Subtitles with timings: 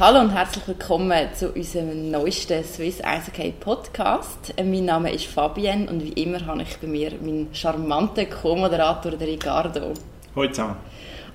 [0.00, 4.52] Hallo und herzlich willkommen zu unserem neuesten Swiss Eishockey Podcast.
[4.56, 9.12] Äh, mein Name ist Fabienne und wie immer habe ich bei mir meinen charmanten Co-Moderator
[9.12, 9.94] Ricardo.
[10.34, 10.74] Hallo zusammen.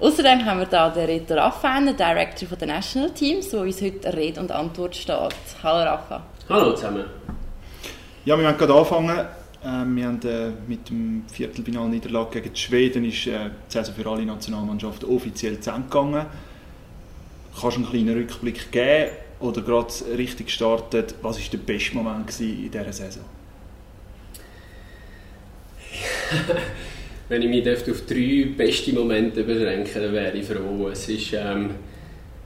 [0.02, 4.14] Außerdem haben wir hier den Reto Raffan, den Director der National Teams, der uns heute
[4.14, 5.16] Rede und Antwort steht.
[5.64, 6.22] Hallo Rafa.
[6.50, 7.06] Hallo zusammen.
[8.26, 9.26] Ja, wir werden gerade anfangen.
[9.64, 14.26] Ähm, wir haben äh, mit dem Viertelfinalniederlage gegen Schweden ist äh, die Saison für alle
[14.26, 16.26] Nationalmannschaften offiziell zusammengegangen
[17.60, 21.16] Kannst du einen kleinen Rückblick geben oder gerade richtig gestartet?
[21.22, 23.24] Was war der beste Moment in dieser Saison?
[27.30, 30.90] Wenn ich mich auf drei beste Momente beschränken dann wäre ich froh.
[30.90, 31.72] Es ist, ähm,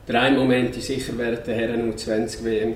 [0.07, 2.75] der eine Moment sicher während der Herren U20 WM.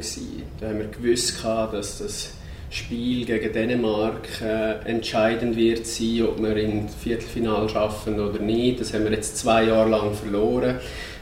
[0.59, 2.34] Da haben wir gewusst, dass das
[2.70, 8.80] Spiel gegen Dänemark äh, entscheidend wird sein, ob wir im Viertelfinale schaffen oder nicht.
[8.80, 10.75] Das haben wir jetzt zwei Jahre lang verloren.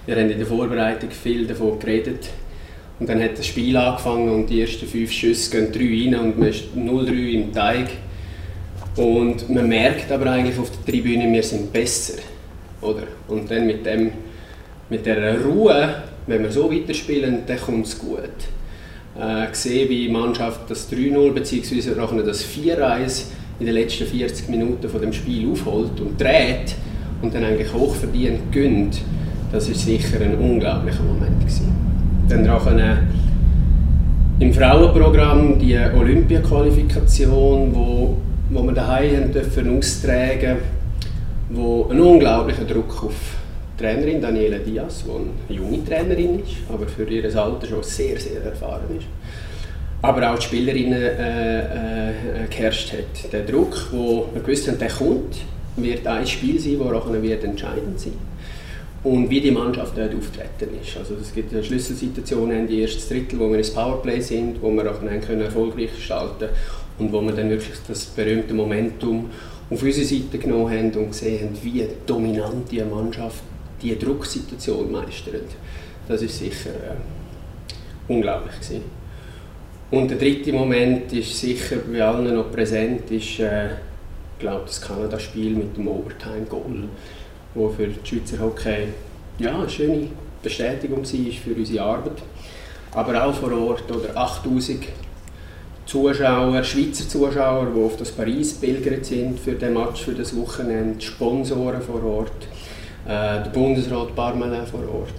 [0.06, 2.30] Wir haben in der Vorbereitung viel davon geredet.
[3.00, 6.38] Und dann hat das Spiel angefangen und die ersten fünf Schüsse gehen drei rein und
[6.38, 7.88] man ist 0-3 im Teig.
[8.96, 12.20] Und man merkt aber eigentlich auf der Tribüne, wir sind besser.
[12.82, 13.04] Oder?
[13.28, 14.12] Und dann mit, dem,
[14.90, 18.30] mit der Ruhe, wenn wir so weiterspielen, dann kommt es gut.
[19.20, 22.24] Äh, gesehen, wie die Mannschaft das 3-0 bzw.
[22.24, 23.24] das 4-1
[23.60, 26.76] in den letzten 40 Minuten von dem Spiel aufholt und dreht
[27.22, 29.02] und dann eigentlich hochverdient gönnt
[29.52, 31.40] das war sicher ein unglaublicher Moment.
[31.40, 31.74] Gewesen.
[32.28, 32.68] Dann auch
[34.38, 38.18] im Frauenprogramm die Olympia-Qualifikation, wo,
[38.50, 40.58] wo wir daheim dürfen austragen
[41.50, 43.14] wo ein unglaublicher Druck auf
[43.78, 48.20] die Trainerin Daniela Diaz, die eine junge Trainerin ist, aber für ihr Alter schon sehr,
[48.20, 49.06] sehr erfahren ist.
[50.02, 52.14] Aber auch die Spielerinnen äh, äh,
[52.50, 53.32] geherrscht hat.
[53.32, 55.38] Der Druck, wo wir gewusst haben, der kommt,
[55.78, 58.14] wird ein Spiel sein, das auch wird entscheidend sein
[59.06, 60.98] und wie die Mannschaft dort auftreten ist.
[60.98, 64.92] Also es gibt Schlüsselsituationen in die erste Drittel, wo wir ins Powerplay sind, wo wir
[64.92, 66.50] auch dann können erfolgreich gestalten
[66.98, 69.30] und wo wir dann wirklich das berühmte Momentum
[69.70, 73.44] auf unsere Seite genommen haben und gesehen haben, wie dominant die Mannschaft
[73.80, 75.52] diese Drucksituation meistert.
[76.08, 78.82] Das ist sicher äh, unglaublich gewesen.
[79.92, 83.70] Und der dritte Moment ist sicher bei allen noch präsent, ist äh,
[84.40, 86.90] glaube das Kanada-Spiel mit dem Overtime-Goal
[87.56, 88.90] wo für die Schweizer Hockey
[89.40, 90.08] ja, eine schöne
[90.44, 92.22] Bestätigung war für unsere Arbeit.
[92.92, 94.86] Aber auch vor Ort oder 8000
[95.86, 101.00] Zuschauer, Schweizer Zuschauer, die auf das Paris pilgert sind für den Match, für das Wochenende,
[101.02, 102.48] Sponsoren vor Ort,
[103.06, 105.14] äh, der Bundesrat Parmelin vor Ort,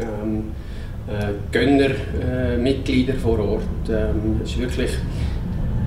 [0.00, 0.52] ähm,
[1.06, 3.62] äh, Gönnermitglieder äh, vor Ort.
[3.90, 4.90] Ähm, es, ist wirklich,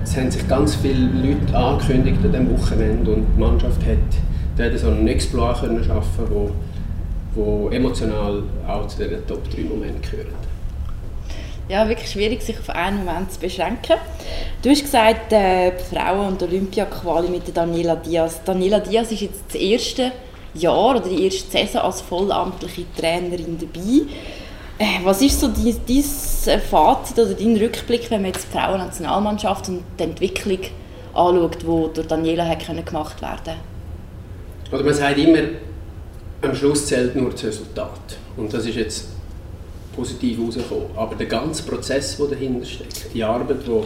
[0.04, 4.29] es haben sich ganz viele Leute angekündigt an diesem Wochenende und die Mannschaft hat
[4.60, 6.52] dort so einen Exploit können schaffen wo,
[7.36, 10.28] wo emotional auch zu den Top 3 Momenten gehört.
[11.70, 13.98] Ja, wirklich schwierig, sich auf einen Moment zu beschränken.
[14.64, 18.42] Du hast gesagt, äh, Frauen- und Olympia-Quali mit Daniela Diaz.
[18.44, 20.12] Daniela Diaz ist jetzt das erste
[20.56, 24.02] Jahr oder die erste Saison als vollamtliche Trainerin dabei.
[24.80, 25.76] Äh, was ist so dein,
[26.60, 30.60] Fazit oder dein Rückblick, wenn man jetzt die Frauen-Nationalmannschaft und die Entwicklung
[31.14, 33.69] anschaut, die durch Daniela hat gemacht werden konnte?
[34.72, 35.40] Oder man sagt immer,
[36.42, 38.18] am Schluss zählt nur das Resultat.
[38.38, 39.08] Und das ist jetzt
[39.96, 40.86] positiv rausgekommen.
[40.96, 43.82] Aber der ganze Prozess, der dahinter steckt, die Arbeit, die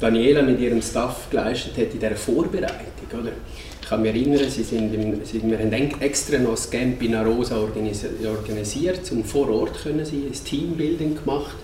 [0.00, 3.32] Daniela mit ihrem Staff geleistet hat in dieser Vorbereitung, oder?
[3.80, 7.14] Ich kann mich erinnern, sie sind im, sie, wir haben extra noch das Camp in
[7.14, 11.56] Arosa organisiert, um vor Ort können sie ein Teambuilding gemacht,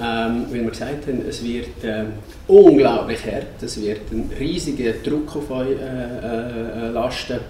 [0.00, 2.04] ähm, weil wir gesagt haben, es wird äh,
[2.48, 7.40] unglaublich hart, es wird ein riesiger Druck auf euch äh, äh, lasten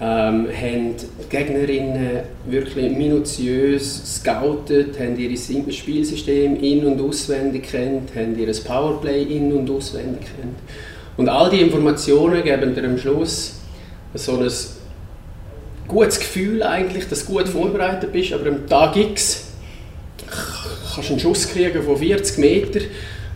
[0.00, 8.36] ähm, haben die Gegnerinnen wirklich minutiös scoutet, haben ihr Spielsystem in- und auswendig kennt, haben
[8.38, 10.58] ihr Powerplay in- und auswendig kennt.
[11.16, 13.60] Und all diese Informationen geben dir am Schluss
[14.14, 14.50] so ein
[15.86, 19.44] gutes Gefühl eigentlich, dass du gut vorbereitet bist, aber am Tag X
[20.94, 22.82] kannst du einen Schuss kriegen von 40 Metern,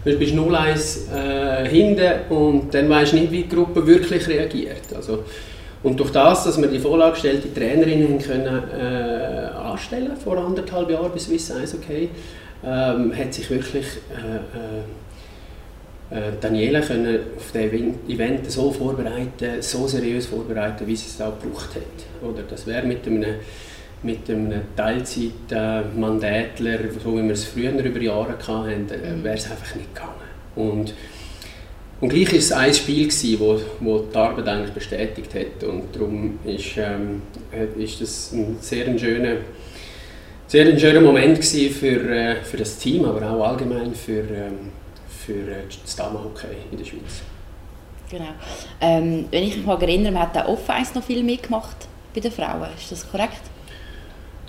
[0.04, 4.82] du bist 0-1 äh, hinten und dann weißt du nicht, wie die Gruppe wirklich reagiert.
[4.94, 5.24] Also,
[5.82, 11.26] und durch das, dass wir die vorgestellte Trainerinnen können, äh, anstellen vor anderthalb Jahren bis
[11.26, 12.08] Swiss Eishockey,
[12.64, 19.86] ähm, hat sich wirklich äh, äh, äh Daniela können auf das Event so vorbereiten, so
[19.86, 22.28] seriös vorbereiten, wie sie es auch gebraucht hat.
[22.28, 23.36] Oder das wäre mit einem
[24.02, 29.74] mit einem Teilzeit-Mandatler, so wie wir es früher über Jahre hatten, äh, wäre es einfach
[29.74, 30.14] nicht gegangen.
[30.54, 30.94] Und
[32.00, 35.64] und gleich war es ein Spiel, das wo, wo die Arbeit eigentlich bestätigt hat.
[35.64, 37.22] Und darum ist, ähm,
[37.76, 39.36] ist das ein sehr schöner
[40.48, 44.72] sehr ein schöner Moment für, äh, für das Team, aber auch allgemein für, ähm,
[45.06, 47.20] für äh, das Damenhockey in der Schweiz.
[48.10, 48.30] Genau.
[48.80, 51.76] Ähm, wenn ich mich mal erinnere, man hat auch off noch viel mitgemacht
[52.14, 52.68] bei den Frauen.
[52.78, 53.42] Ist das korrekt?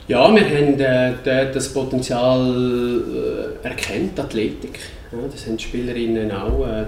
[0.08, 4.80] Ja, wir haben äh, das Potenzial äh, erkannt, Athletik.
[5.12, 6.86] Ja, das haben die Spielerinnen auch äh,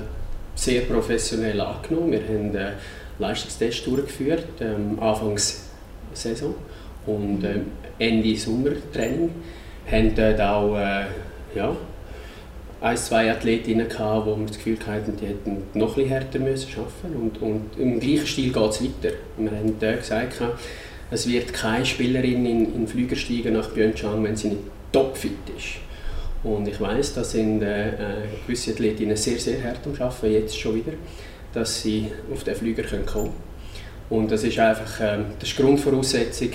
[0.56, 2.12] sehr professionell angenommen.
[2.12, 2.72] Wir haben äh,
[3.20, 5.70] Leistungstests durchgeführt, ähm, Anfangs
[6.14, 6.56] Saison
[7.06, 7.68] und ähm,
[8.00, 9.30] Ende Sommertraining.
[9.90, 11.06] Haben dort auch äh,
[11.56, 11.76] ja,
[12.82, 16.70] ein, zwei Athletinnen gehabt, wo wir das Gefühl hatten, die hätten noch ein härter müssen
[16.80, 19.16] arbeiten und, und im gleichen Stil geht es weiter.
[19.38, 20.42] Wir haben dort gesagt,
[21.12, 24.62] es wird keine Spielerin in, in Flüger steigen nach Pyeongchang, wenn sie nicht
[24.92, 25.91] topfit ist.
[26.44, 27.94] Und ich weiß, da sind äh, äh,
[28.46, 30.94] gewisse Athletinnen sehr, sehr hart am Arbeiten, jetzt schon wieder,
[31.54, 33.34] dass sie auf den Flüger kommen können.
[34.10, 36.50] Und das ist einfach äh, das ist die Grundvoraussetzung,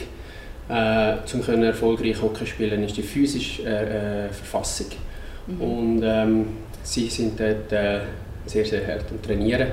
[0.68, 4.88] äh, um erfolgreich Hockey spielen, ist die physische äh, äh, Verfassung.
[5.46, 5.60] Mhm.
[5.60, 6.46] Und ähm,
[6.82, 8.00] sie sind dort äh,
[8.46, 9.68] sehr, sehr hart am Trainieren.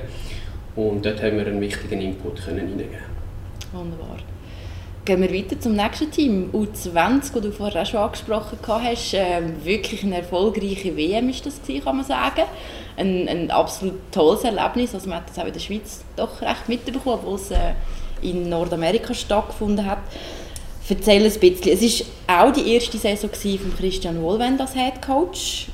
[0.76, 2.98] Und dort haben wir einen wichtigen Input können reingeben.
[3.72, 4.18] Wunderbar.
[5.04, 6.48] Gehen wir weiter zum nächsten Team.
[6.54, 9.12] U20, das du vorher auch schon angesprochen hast.
[9.12, 12.44] Äh, wirklich eine erfolgreiche WM ist das kann man sagen.
[12.96, 14.94] Ein, ein absolut tolles Erlebnis.
[14.94, 17.74] Also man hat das auch in der Schweiz doch recht mitbekommen, obwohl es äh,
[18.22, 19.98] in Nordamerika stattgefunden hat.
[20.88, 21.72] Erzähl ein bisschen.
[21.72, 25.68] Es war auch die erste Saison von Christian Wohlwend als Head Coach.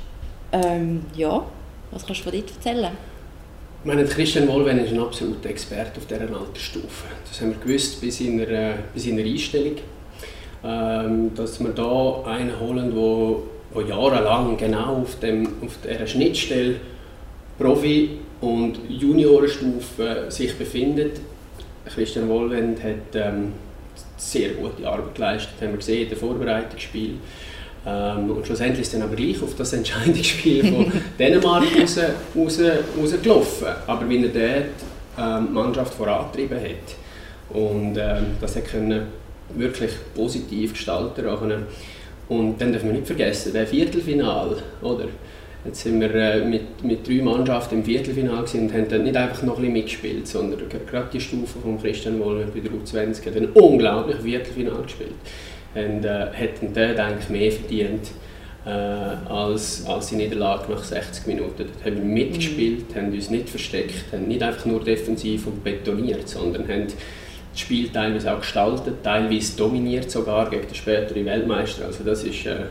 [0.50, 1.44] Ähm, ja,
[1.92, 2.96] was kannst du von dort erzählen?
[3.82, 7.06] Meine, Christian Wohlwend ist ein absoluter Experte auf dieser Altersstufe.
[7.26, 9.76] Das haben wir gewusst bei seiner, äh, bei seiner Einstellung.
[10.62, 16.74] Ähm, dass wir da einen holen, der jahrelang genau auf, dem, auf dieser Schnittstelle
[17.58, 21.18] Profi- und Juniorenstufe sich befindet.
[21.86, 23.54] Christian Wohlwend hat ähm,
[24.18, 27.18] sehr gute Arbeit geleistet, haben wir gesehen in den Vorbereitungsspielen.
[27.86, 31.98] Ähm, und schlussendlich ist dann aber gleich auf das Entscheidungsspiel von Dänemark raus,
[32.36, 32.60] raus,
[32.98, 33.68] rausgelaufen.
[33.86, 34.64] Aber wie er dort
[35.18, 37.56] ähm, die Mannschaft vorangetrieben hat.
[37.56, 39.06] Und ähm, das hat können
[39.54, 41.66] wirklich positiv gestalten können.
[42.28, 45.06] Und dann dürfen wir nicht vergessen, der Viertelfinal, oder?
[45.64, 49.42] Jetzt sind wir äh, mit, mit drei Mannschaften im Viertelfinale und haben dann nicht einfach
[49.42, 53.36] noch ein bisschen mitgespielt, sondern gerade die Stufe von Christian Wollner bei der U20 hat
[53.36, 55.10] ein unglaubliches Viertelfinale gespielt.
[55.74, 58.10] Und äh, hätten dort eigentlich mehr verdient
[58.66, 61.54] äh, als, als die Niederlage nach 60 Minuten.
[61.58, 63.00] Dort haben wir mitgespielt, mhm.
[63.00, 67.88] haben uns nicht versteckt, haben nicht einfach nur defensiv und betoniert, sondern haben das Spiel
[67.88, 71.86] teilweise auch gestaltet, teilweise dominiert sogar gegen den späteren Weltmeister.
[71.86, 72.66] Also das ist äh,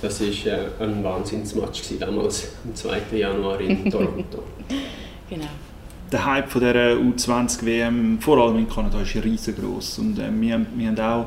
[0.00, 3.16] das war äh, ein Wahnsinnsmatch damals, am 2.
[3.16, 4.44] Januar in Toronto.
[5.28, 5.46] genau.
[6.10, 9.98] Der Hype von dieser U20-WM, vor allem in Kanada, ist riesengroß.
[9.98, 11.26] Und äh, wir, wir haben auch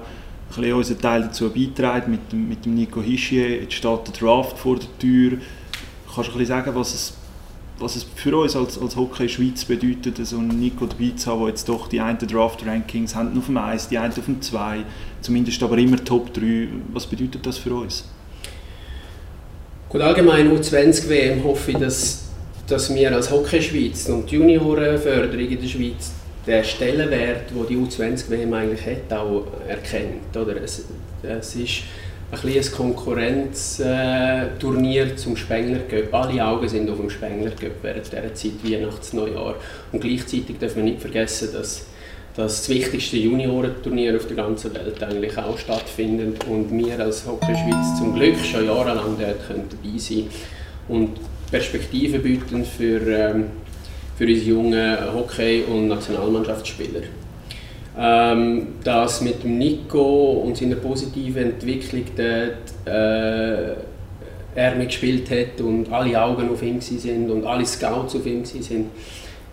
[0.55, 3.61] bisschen unseren Teil dazu beigetragen mit mit dem Nico Hischier.
[3.61, 5.37] Jetzt steht der Draft vor der Tür.
[6.13, 7.13] Kannst du ein bisschen sagen, was es,
[7.79, 11.39] was es für uns als, als Hockey Schweiz bedeutet, so einen Nico dabei zu haben,
[11.41, 14.83] der jetzt doch die einen Draft-Rankings haben auf dem 1, die einen auf dem 2,
[15.21, 16.67] zumindest aber immer Top 3.
[16.93, 18.05] Was bedeutet das für uns?
[19.89, 22.23] Gut, allgemein U20-WM hoffe ich, dass,
[22.67, 26.11] dass wir als Hockey Schweiz und die Juniorenförderung in der Schweiz
[26.45, 30.35] den Stellenwert, den die U20-WM eigentlich hat, auch erkennt.
[30.35, 30.61] Oder?
[30.61, 30.85] Es,
[31.23, 31.83] es ist
[32.31, 36.11] ein, ein Konkurrenzturnier zum Spengler Cup.
[36.13, 37.51] Alle Augen sind auf dem Spengler
[37.81, 39.55] während dieser Zeit, Weihnachts-Neujahr.
[39.91, 41.85] Und gleichzeitig darf man nicht vergessen, dass
[42.35, 47.97] das wichtigste Juniorenturnier auf der ganzen Welt eigentlich auch stattfindet und wir als Hockey Schweiz
[47.97, 50.27] zum Glück schon jahrelang dort können dabei sein
[50.87, 51.09] und
[51.51, 53.47] Perspektiven bieten für, ähm,
[54.21, 57.01] für unsere jungen Hockey- und Nationalmannschaftsspieler.
[57.97, 63.73] Ähm, dass mit Nico und seiner positiven Entwicklung dort äh,
[64.53, 68.91] er mitgespielt hat und alle Augen auf ihm sind und alle Scouts auf ihm sind,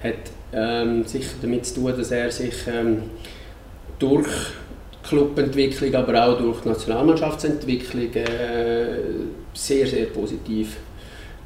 [0.05, 0.15] hat
[0.53, 3.05] ähm, sicher damit zu tun, dass er sich ähm,
[3.99, 4.29] durch
[5.03, 8.27] Clubentwicklung, aber auch durch Nationalmannschaftsentwicklung äh,
[9.55, 10.77] sehr, sehr positiv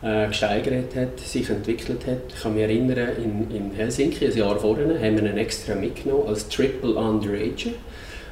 [0.02, 2.18] äh, gesteigert hat, sich entwickelt hat.
[2.28, 6.28] Ich kann mich erinnern, in, in Helsinki, ein Jahr vorher, haben wir ihn extra mitgenommen
[6.28, 7.71] als Triple Underager.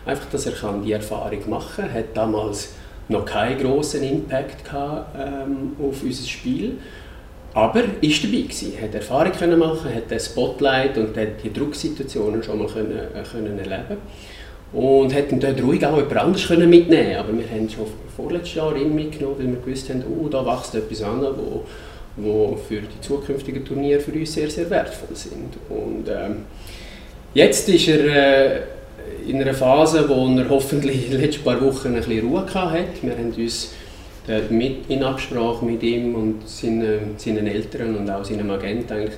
[0.07, 1.91] Einfach, dass er kann die Erfahrung machen kann.
[1.95, 2.75] Er hat damals
[3.09, 6.79] noch keinen großen Impact gehabt, ähm, auf unser Spiel
[7.53, 12.59] aber ist dabei gewesen, hat Erfahrung können machen, hat den Spotlight und die Drucksituationen schon
[12.59, 13.99] mal können, äh, können erleben
[14.73, 17.87] und hätten dort ruhig auch jemand anderes können mitnehmen aber wir haben schon
[18.21, 21.65] vorletztes Jahr ihn mitgenommen, weil wir gewusst haben, oh, da wächst etwas an, wo,
[22.17, 25.57] wo für die zukünftigen Turniere für uns sehr, sehr wertvoll sind.
[25.69, 26.45] Und ähm,
[27.35, 28.61] jetzt ist er, äh,
[29.27, 32.85] in einer Phase, wo er hoffentlich in den letzten paar Wochen ein bisschen Ruhe hatte.
[33.03, 33.73] Wir haben uns
[34.51, 39.17] mit, in Absprache mit ihm und seinen, seinen Eltern und auch seinem Agent eigentlich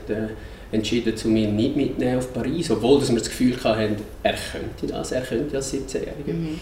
[0.73, 4.87] entschieden, zu mir nicht mitnehmen auf Paris, obwohl dass wir das Gefühl hatten, er könnte
[4.93, 6.33] das, er könnte als 17-Jähriger.
[6.33, 6.59] Mhm.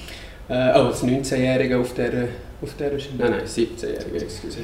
[0.49, 2.29] Äh, oh, als 19-Jähriger auf der,
[2.61, 4.59] auf der, nein, nein, 17-Jähriger, excuse.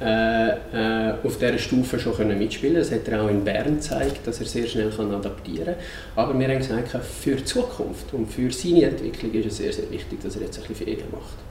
[0.00, 4.26] äh, äh, auf dieser Stufe schon können mitspielen Das hat er auch in Bern gezeigt,
[4.26, 5.74] dass er sehr schnell kann adaptieren kann.
[6.14, 9.90] Aber wir haben gesagt, für die Zukunft und für seine Entwicklung ist es sehr, sehr
[9.90, 11.45] wichtig, dass er jetzt ein bisschen Ferien macht.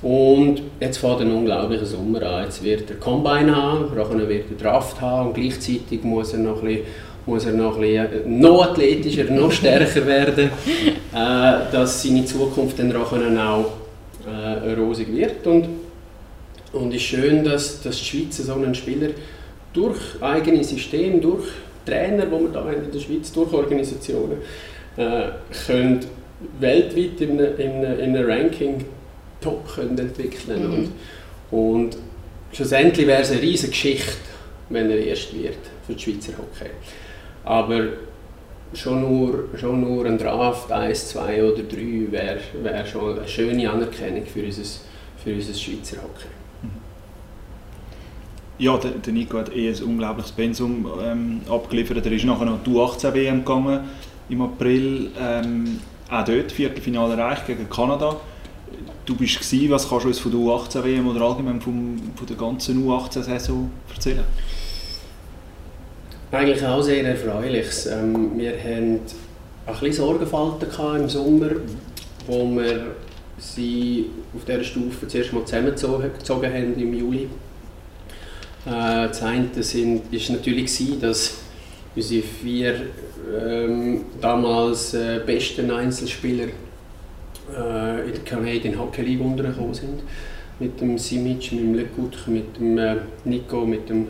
[0.00, 2.44] Und jetzt fängt ein unglaublicher Sommer an.
[2.44, 6.62] Jetzt wird er Combine haben, nachher wird er Draft haben und gleichzeitig muss er noch
[6.62, 6.84] ein bisschen,
[7.26, 10.50] muss er noch, ein bisschen, noch athletischer, noch stärker werden,
[11.12, 15.44] äh, dass seine Zukunft dann auch äh, rosig wird.
[15.46, 15.68] Und,
[16.72, 19.08] und es ist schön, dass, dass die Schweiz so einen Spieler
[19.72, 21.46] durch eigene System, durch
[21.84, 24.38] Trainer, die wir da haben in der Schweiz, durch Organisationen,
[24.96, 25.22] äh,
[25.66, 26.00] können
[26.60, 27.40] weltweit in
[27.84, 28.84] einem Ranking
[29.40, 30.74] top können entwickeln mhm.
[31.50, 31.96] und, und
[32.52, 34.16] schlussendlich wäre es eine riesige Geschichte,
[34.68, 36.70] wenn er erst wird für die Schweizer Hockey.
[37.44, 37.84] Aber
[38.74, 43.70] schon nur, schon nur ein Draft 1, 2 oder 3 wäre wär schon eine schöne
[43.70, 44.62] Anerkennung für unser,
[45.22, 46.28] für unser Schweizer Hockey.
[46.62, 46.70] Mhm.
[48.58, 52.04] Ja, der, der Nico hat eh ein unglaubliches Pensum ähm, abgeliefert.
[52.04, 53.80] Er ist nachher noch die U18 WM gegangen
[54.28, 55.10] im April.
[55.18, 55.80] Ähm,
[56.10, 58.16] auch dort Viertelfinale erreicht gegen Kanada
[59.08, 62.36] du bist gewesen, was kannst du uns von der U18-WM oder allgemein vom, von der
[62.36, 64.24] ganzen U18-Saison erzählen?
[66.30, 67.66] Eigentlich auch sehr erfreulich.
[67.90, 69.00] Ähm, wir hatten
[69.66, 70.68] ein bisschen Sorgenfalten
[71.00, 71.50] im Sommer,
[72.26, 72.96] wo wir
[73.38, 77.28] sie auf dieser Stufe zuerst mal zusammengezogen haben im Juli.
[78.66, 81.38] Äh, das eine war natürlich, dass
[81.96, 82.74] unsere vier
[83.40, 86.48] ähm, damals äh, besten Einzelspieler
[88.06, 90.02] in der Canadian Hockey League untergekommen sind.
[90.60, 94.08] Mit dem Simic, mit dem Lekut, mit dem äh, Nico, mit dem,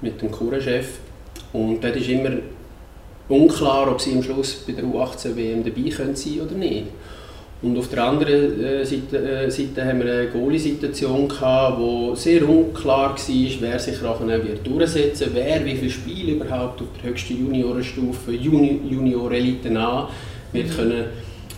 [0.00, 0.98] mit dem Kurachef.
[1.52, 2.32] Und dort ist immer
[3.28, 6.86] unklar, ob sie am Schluss bei der U18 WM dabei können sein oder nicht.
[7.62, 13.10] Und auf der anderen äh, Seite, äh, Seite haben wir eine Goalie-Situation wo sehr unklar
[13.10, 13.16] war,
[13.60, 18.82] wer sich nachher wird durchsetzen wer wie viele Spiele überhaupt auf der höchsten Juniorenstufe, Juni
[18.90, 20.10] Junior-Elite A
[20.52, 21.06] wird können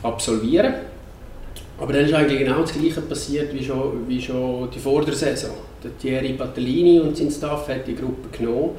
[0.03, 0.75] absolvieren
[1.79, 5.51] aber dann ist eigentlich genau das Gleiche passiert wie schon, wie schon die Vordersaison.
[5.83, 8.71] Der Thierry Battellini und sein Staff hat die Gruppe genommen.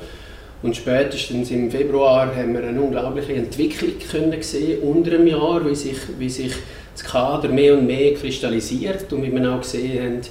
[0.61, 5.73] Und spätestens im Februar haben wir eine unglaubliche Entwicklung können sehen unter einem Jahr, wie
[5.73, 6.51] sich, wie sich
[6.93, 10.21] das Kader mehr und mehr kristallisiert und wie wir auch gesehen haben,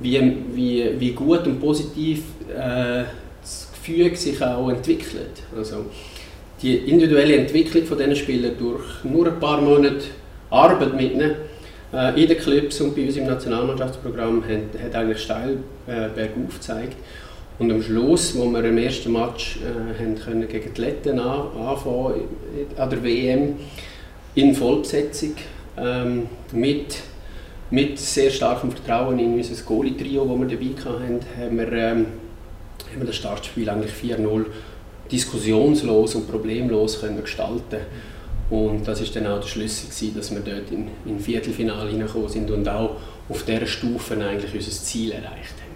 [0.00, 3.04] wie, wie, wie gut und positiv äh,
[3.40, 5.42] das Gefühl sich auch entwickelt.
[5.56, 5.86] Also
[6.60, 10.04] die individuelle Entwicklung von diesen Spielern durch nur ein paar Monate
[10.50, 11.36] Arbeit mit ihnen
[11.92, 16.96] in den Clips und bei uns im Nationalmannschaftsprogramm hat, hat eigentlich steil äh, bergauf gezeigt.
[17.58, 21.48] Und am Schluss, wo wir im ersten Match äh, haben können gegen die Letten an,
[21.58, 22.22] anfangen
[22.76, 23.56] an der WM
[24.34, 25.34] in Vollbesetzung
[25.76, 26.96] ähm, mit,
[27.70, 32.06] mit sehr starkem Vertrauen in unser Goalie-Trio, das wir dabei hatten, haben wir, ähm,
[32.92, 34.46] haben wir das Startspiel eigentlich 4-0
[35.10, 37.80] diskussionslos und problemlos können gestalten
[38.50, 42.28] und das ist dann auch der Schlüssel gewesen, dass wir dort in, in Viertelfinale hineingekommen
[42.28, 42.96] sind und auch
[43.28, 45.70] auf dieser Stufe eigentlich unser Ziel erreicht haben.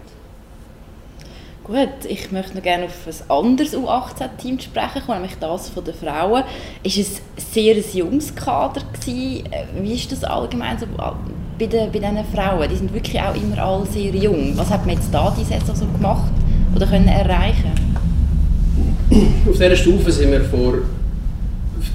[1.64, 6.43] Gut, ich möchte noch gerne auf ein anderes U18-Team sprechen, nämlich das von den Frauen.
[6.83, 9.49] Ist es sehr ein junges Kader gewesen?
[9.81, 10.85] Wie ist das allgemein so
[11.59, 12.69] bei den, bei diesen Frauen?
[12.69, 14.52] Die sind wirklich auch immer alle sehr jung.
[14.57, 16.33] Was hat man jetzt da die Saison so gemacht
[16.76, 17.73] oder können erreichen?
[19.49, 20.75] Auf dieser Stufe sind wir vor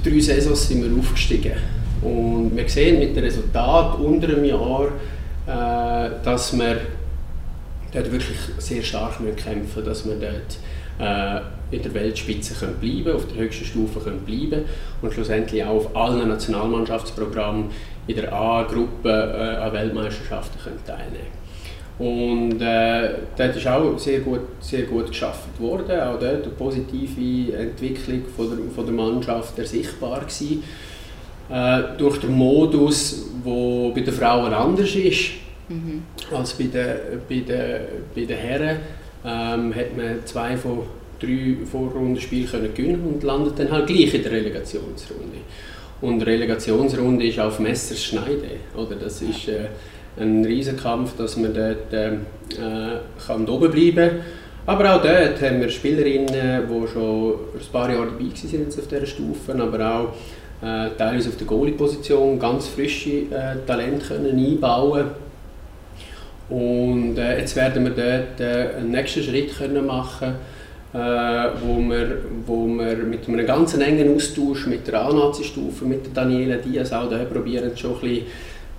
[0.03, 1.53] drei Saisons sind wir aufgestiegen.
[2.01, 4.87] Und wir sehen mit dem Resultat unter einem Jahr,
[5.47, 6.81] äh, dass wir
[7.91, 10.57] dort wirklich sehr stark kämpfen müssen, dass wir dort
[10.99, 14.65] äh, in der Weltspitze können bleiben auf der höchsten Stufe können bleiben
[15.01, 17.65] und schlussendlich auch auf allen Nationalmannschaftsprogrammen
[18.07, 21.39] in der A-Gruppe äh, an Weltmeisterschaften können teilnehmen
[21.99, 25.99] und äh, dort ist auch sehr gut, sehr gut geschaffen worden.
[25.99, 30.63] Auch dort eine positive Entwicklung von der, von der Mannschaft ersichtbar gewesen.
[31.49, 35.31] Äh, durch den Modus, der bei den Frauen anders ist
[35.67, 36.03] mhm.
[36.31, 36.95] als bei den,
[37.27, 37.81] bei den,
[38.15, 38.77] bei den Herren,
[39.25, 40.83] ähm, hat man zwei von
[41.19, 45.39] drei Vorrundenspielen gewinnen und landet dann halt gleich in der Relegationsrunde.
[46.01, 48.51] Und die Relegationsrunde ist auf Messerschneide.
[48.77, 48.95] Oder?
[48.95, 49.65] Das ist, äh,
[50.19, 52.21] ein Riesenkampf, dass man dort ähm,
[52.51, 54.19] äh, kann oben bleiben kann.
[54.65, 56.27] Aber auch dort haben wir Spielerinnen,
[56.69, 60.13] die schon ein paar Jahre dabei waren auf dieser Stufe, aber auch
[60.65, 65.05] äh, teilweise auf der Goalie-Position ganz frische äh, Talente können einbauen
[66.49, 70.35] Und äh, jetzt werden wir dort äh, einen nächsten Schritt können machen
[70.93, 76.13] äh, wo, wir, wo wir mit einem ganz engen Austausch mit der A-Nazi-Stufe, mit der
[76.13, 78.25] Daniela Diaz auch da probieren, schon ein bisschen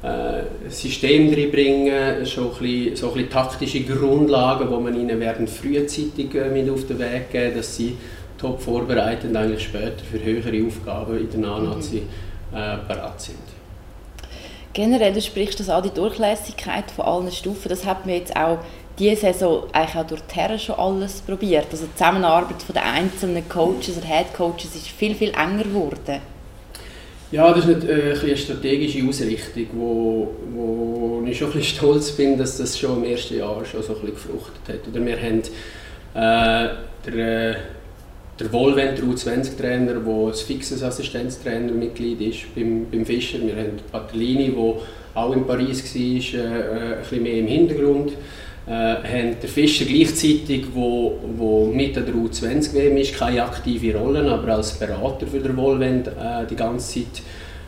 [0.02, 5.46] äh, System reinbringen, schon ein bisschen, so ein bisschen taktische Grundlagen, die man ihnen werden
[5.46, 7.96] frühzeitig äh, mit auf den Weg geben, dass sie
[8.38, 12.02] top vorbereitet eigentlich später für höhere Aufgaben in der A-Nazi
[12.50, 12.56] mhm.
[12.56, 13.38] äh, bereit sind.
[14.72, 18.58] Generell, du sprichst das an, die Durchlässigkeit von allen Stufen, das hat mir jetzt auch
[18.98, 21.66] diese Saison eigentlich auch durch Terra schon alles probiert.
[21.72, 26.20] Also die Zusammenarbeit der einzelnen Coaches oder Head Coaches ist viel, viel enger geworden.
[27.32, 32.36] Ja, das ist äh, eine strategische Ausrichtung, wo, wo ich schon ein bisschen stolz bin,
[32.36, 34.88] dass das schon im ersten Jahr schon so ein bisschen gefruchtet hat.
[34.88, 35.42] Oder wir haben
[36.14, 36.74] äh,
[37.06, 37.56] der, äh,
[38.40, 43.38] der Wohlwend U20-Trainer, der ein fixes Assistenztrainermitglied ist beim, beim Fischer.
[43.40, 44.74] Wir haben Patellini, der
[45.14, 48.12] auch in Paris war, äh, äh, ein bisschen mehr im Hintergrund
[48.66, 54.30] äh, haben der Fischer gleichzeitig, wo, wo mit der U20 WM ist, keine aktive Rolle,
[54.30, 57.22] aber als Berater für den Wohlwend äh, die ganze Zeit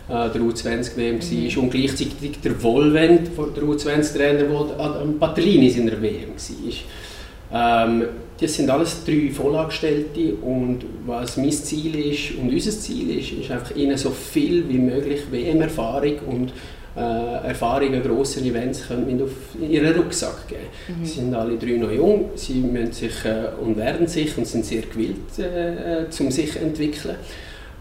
[0.09, 1.57] äh, der U20 WM mhm.
[1.57, 7.87] war und gleichzeitig der Wohlwend der U20-Trainer, der an Patellini in der WM war.
[7.87, 8.05] Ähm,
[8.41, 13.51] das sind alles drei Vollangestellte und was mein Ziel ist und unser Ziel ist, ist
[13.51, 16.53] einfach ihnen so viel wie möglich WM-Erfahrung und
[16.97, 19.31] äh, Erfahrungen, grossen Events können mit auf
[19.61, 20.61] ihren Rucksack geben.
[20.89, 21.05] Mhm.
[21.05, 24.65] Sie sind alle drei noch jung, sie müssen sich äh, und werden sich und sind
[24.65, 27.17] sehr gewillt, äh, um sich zu entwickeln.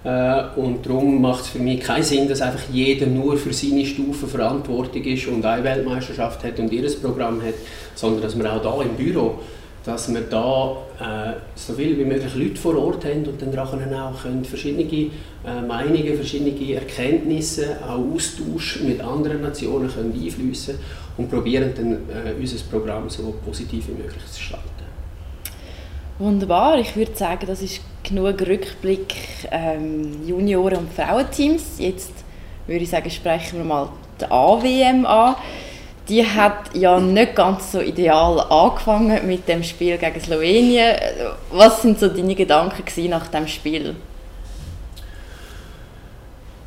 [0.03, 3.85] Äh, und darum macht es für mich keinen Sinn, dass einfach jeder nur für seine
[3.85, 7.53] Stufe verantwortlich ist und eine Weltmeisterschaft hat und ihr Programm hat,
[7.95, 9.39] sondern dass wir auch hier im Büro
[9.83, 14.21] dass wir da äh, so viel wie möglich Leute vor Ort haben und dann auch
[14.21, 20.75] können verschiedene äh, Meinungen, verschiedene Erkenntnisse, auch Austausch mit anderen Nationen können einfließen
[21.17, 24.67] und probieren dann äh, unser Programm so positiv wie möglich zu gestalten.
[26.19, 29.15] Wunderbar, ich würde sagen, das ist genug Rückblick
[29.49, 31.79] ähm, Junioren- und Frauenteams.
[31.79, 32.13] Jetzt
[32.67, 35.35] würde ich sagen, sprechen wir mal die AWM an
[36.11, 40.93] die hat ja nicht ganz so ideal angefangen mit dem Spiel gegen Slowenien.
[41.51, 43.95] Was sind so deine Gedanken nach dem Spiel?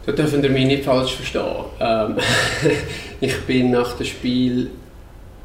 [0.06, 1.44] Da dürfen ihr mich nicht falsch verstehen.
[1.78, 2.16] Ähm,
[3.20, 4.70] ich bin nach dem Spiel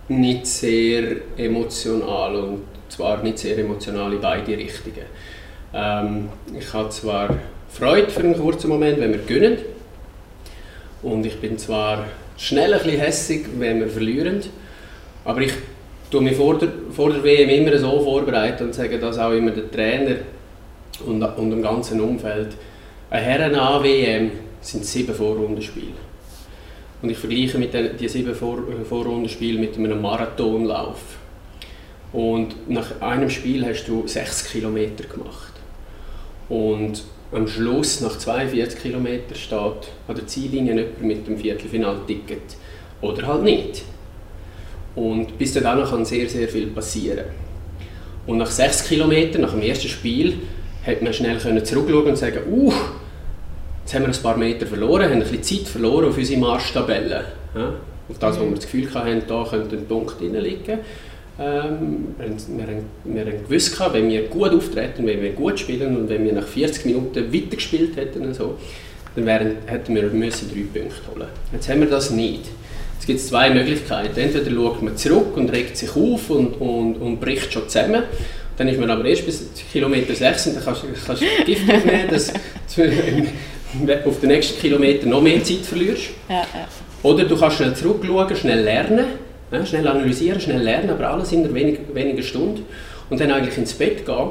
[0.07, 5.07] nicht sehr emotional und zwar nicht sehr emotional in beide Richtungen.
[5.73, 7.35] Ähm, ich habe zwar
[7.69, 9.57] Freude für einen kurzen Moment, wenn wir gewinnen
[11.03, 12.05] und ich bin zwar
[12.39, 14.41] schnell ein bisschen hässig, wenn wir verlieren.
[15.25, 15.53] Aber ich
[16.09, 19.51] tue mich vor der, vor der WM immer so vorbereiten und sage das auch immer
[19.51, 20.15] der Trainer
[21.05, 22.49] und, und dem ganzen Umfeld.
[23.11, 26.09] Eine Herren-A-WM sind sieben Vorrundenspiele.
[27.01, 30.99] Und ich vergleiche mit den, die sieben Vor Vorrundenspiele mit einem Marathonlauf.
[32.11, 35.48] Und nach einem Spiel hast du sechs Kilometer gemacht.
[36.49, 42.57] Und am Schluss, nach 42 Kilometern, steht an der Ziellinie jemand mit dem Viertelfinalticket.
[43.01, 43.83] Oder halt nicht.
[44.95, 47.25] Und bis dahin kann sehr, sehr viel passieren.
[48.25, 50.39] Und nach 6 Kilometern, nach dem ersten Spiel,
[50.85, 52.73] hat man schnell zurückschauen und sagen, uh,
[53.81, 57.25] jetzt haben wir ein paar Meter verloren, haben ein bisschen Zeit verloren auf unsere Marschtabelle.
[57.55, 57.73] Ja?
[58.09, 60.79] Auf das, wo wir das Gefühl hatten, da könnte ein Punkt drin liegen.
[61.39, 62.27] Ähm, wir,
[62.67, 66.33] haben, wir haben gewusst, wenn wir gut auftreten, wenn wir gut spielen und wenn wir
[66.33, 68.57] nach 40 Minuten weitergespielt hätten, so,
[69.15, 72.41] dann wären, hätten wir müssen drei Punkte holen Jetzt haben wir das nicht.
[72.99, 74.19] Es gibt zwei Möglichkeiten.
[74.19, 78.03] Entweder schaut man zurück und regt sich auf und, und, und bricht schon zusammen.
[78.57, 82.09] Dann ist man aber erst bis Kilometer 6 und dann kannst, kannst du Gift aufnehmen,
[82.09, 82.33] dass
[82.75, 82.83] du
[84.09, 86.09] auf den nächsten Kilometer noch mehr Zeit verlierst.
[86.27, 86.67] Ja, ja.
[87.01, 91.53] Oder du kannst schnell zurückschauen, schnell lernen ja, schnell analysieren, schnell lernen, aber alles in
[91.53, 92.65] wenig, wenigen Stunden.
[93.09, 94.29] Und dann eigentlich ins Bett gehen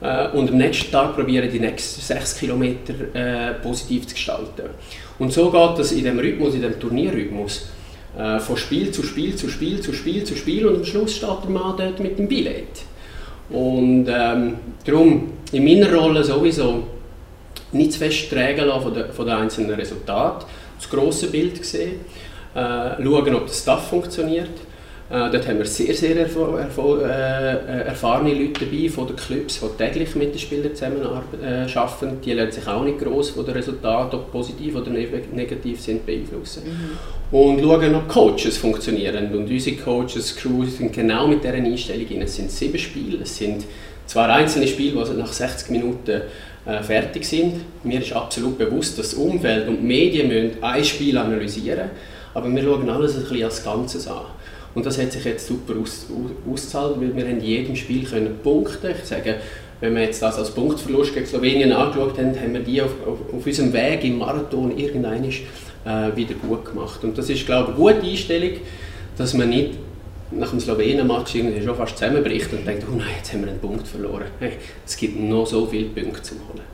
[0.00, 4.70] äh, und am nächsten Tag probieren, die nächsten sechs Kilometer äh, positiv zu gestalten.
[5.18, 7.68] Und so geht das in dem Rhythmus, in dem Turnierrhythmus.
[8.16, 11.28] Äh, von Spiel zu Spiel zu Spiel zu Spiel zu Spiel und am Schluss steht
[11.44, 12.82] der Mann dort mit dem Billett.
[13.50, 16.84] Und ähm, darum in meiner Rolle sowieso
[17.72, 20.46] nicht zu fest trägen lassen von den, von den einzelnen Resultaten,
[20.78, 22.00] das grosse Bild sehen
[22.54, 24.50] äh, schauen, ob der Staff funktioniert,
[25.10, 29.58] Äh, dort haben wir sehr, sehr erf erf äh, erfahrene Leute dabei von den Clubs,
[29.58, 32.18] die täglich mit den Spielern zusammen äh.
[32.22, 36.04] Die lernen sich auch nicht gross von den Resultaten, ob positiv oder ne-, negativ sind,
[36.04, 36.62] beeinflussen.
[36.64, 37.38] Mhm.
[37.38, 39.32] Und schauen, ob Coaches funktionieren.
[39.32, 42.22] Und unsere Coaches, Crews sind genau mit dieser Einstellung rein.
[42.22, 43.64] Es sind sieben Spiele, es sind
[44.04, 46.20] zwar einzelne Spiele, die nach 60 Minuten
[46.66, 47.54] äh, fertig sind.
[47.82, 52.17] Mir ist absolut bewusst, dass das Umfeld und die Medien müssen ein Spiel analysieren müssen,
[52.38, 54.22] aber wir schauen alles ein bisschen als Ganzes an.
[54.74, 56.06] Und das hat sich jetzt super aus,
[56.50, 59.36] ausgezahlt, weil wir in jedem Spiel können punkten Ich sage,
[59.80, 63.34] wenn wir jetzt das als Punktverlust gegen Slowenien angeschaut haben, haben wir die auf, auf,
[63.34, 67.02] auf unserem Weg im Marathon irgendwann äh, wieder gut gemacht.
[67.02, 68.52] Und das ist, glaube ich, eine gute Einstellung,
[69.16, 69.70] dass man nicht
[70.30, 71.32] nach dem Slowenien-Match
[71.64, 74.26] schon fast zusammenbricht und denkt, oh nein, jetzt haben wir einen Punkt verloren.
[74.86, 76.64] Es gibt noch so viele Punkte zum Holen.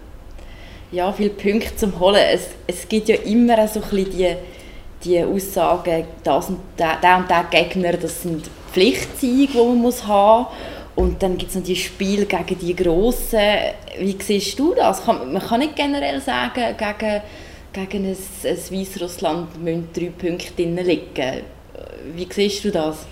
[0.90, 2.20] Ja, viele Punkte zum Holen.
[2.32, 4.34] Es, es gibt ja immer so ein bisschen die
[5.04, 10.06] die Aussagen, das und der, der und der Gegner, das sind Pflichtsiege, die man muss
[10.06, 10.46] haben
[10.96, 13.40] und dann gibt es noch die Spiele gegen die Grossen.
[13.98, 15.04] Wie siehst du das?
[15.06, 17.22] man kann nicht generell sagen, gegen,
[17.72, 21.42] gegen ein, ein Weißrussland müssen drei Punkte drin liegen.
[22.14, 23.06] Wie siehst du das?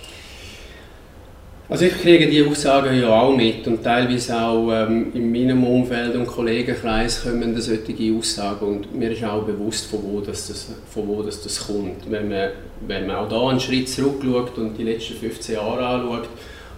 [1.69, 6.15] Also ich kriege die Aussagen ja auch mit und teilweise auch ähm, in meinem Umfeld
[6.17, 11.07] und Kollegenkreis kommen solche Aussagen und mir ist auch bewusst, von wo das, das, von
[11.07, 12.11] wo das, das kommt.
[12.11, 12.51] Wenn man,
[12.87, 16.29] wenn man auch da einen Schritt zurückschaut und die letzten 15 Jahre anschaut,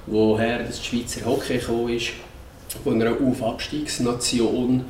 [0.07, 2.11] woher das Schweizer Hockey gekommen ist,
[2.85, 4.85] von einer Aufabstiegsnation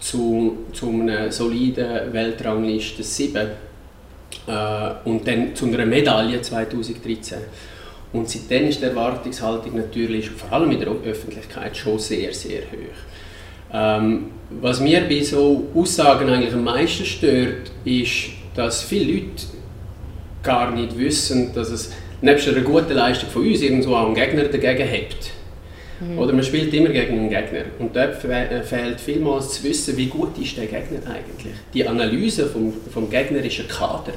[0.00, 3.48] zu, zu einer soliden Weltrangliste 7 äh,
[5.04, 7.38] und dann zu einer Medaille 2013
[8.16, 13.72] und seitdem ist die Erwartungshaltung natürlich, vor allem in der Öffentlichkeit, schon sehr, sehr hoch.
[13.72, 19.44] Ähm, was mir bei so Aussagen eigentlich am meisten stört, ist, dass viele Leute
[20.42, 24.44] gar nicht wissen, dass es nebst einer guten Leistung von uns irgendwo auch einen Gegner
[24.44, 25.30] dagegen hat.
[26.00, 26.18] Mhm.
[26.18, 27.64] Oder man spielt immer gegen einen Gegner.
[27.78, 31.54] Und dort äh, fehlt vielmals zu wissen, wie gut ist der Gegner eigentlich.
[31.74, 34.14] Die Analyse vom, vom gegnerischen Kader,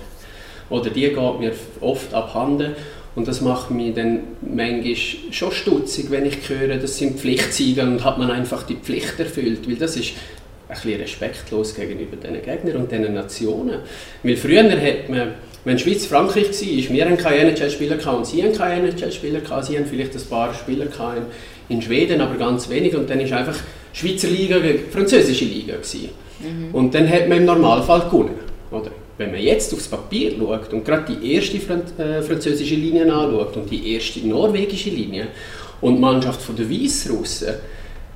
[0.70, 2.76] oder die geht mir oft abhanden
[3.16, 4.96] und das macht mich dann manchmal
[5.32, 9.68] schon stutzig, wenn ich höre, das sind Pflichtsiege und hat man einfach die Pflicht erfüllt,
[9.68, 10.14] weil das ist
[10.68, 13.80] ein bisschen respektlos gegenüber diesen Gegnern und diesen Nationen.
[14.22, 15.34] Weil früher hat man,
[15.66, 20.16] wenn Schweiz Frankreich war, wir keine NHL-Spieler und sie haben keine NHL-Spieler sie haben vielleicht
[20.16, 20.86] ein paar Spieler
[21.18, 23.58] in, in Schweden, aber ganz wenig und dann war einfach
[23.94, 25.76] Schweizer Liga gegen französische Liga
[26.40, 26.74] Mhm.
[26.74, 28.40] Und dann hat man im Normalfall gewonnen,
[28.72, 28.92] oder?
[29.20, 33.70] Wenn man jetzt aufs Papier schaut und gerade die erste äh, französische Linie anschaut und
[33.70, 35.28] die erste norwegische Linie
[35.82, 37.56] und die Mannschaft der Weißrussen,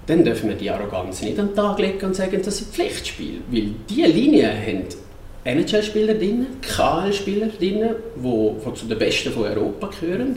[0.07, 3.39] dann dürfen wir die Arroganz nicht an den Tag legen und sagen, das sind Pflichtspiele.
[3.51, 4.83] Weil diese Linien haben
[5.43, 7.83] NHL-Spieler drin, KL-Spieler drin,
[8.15, 10.35] die zu den Besten von Europa gehören.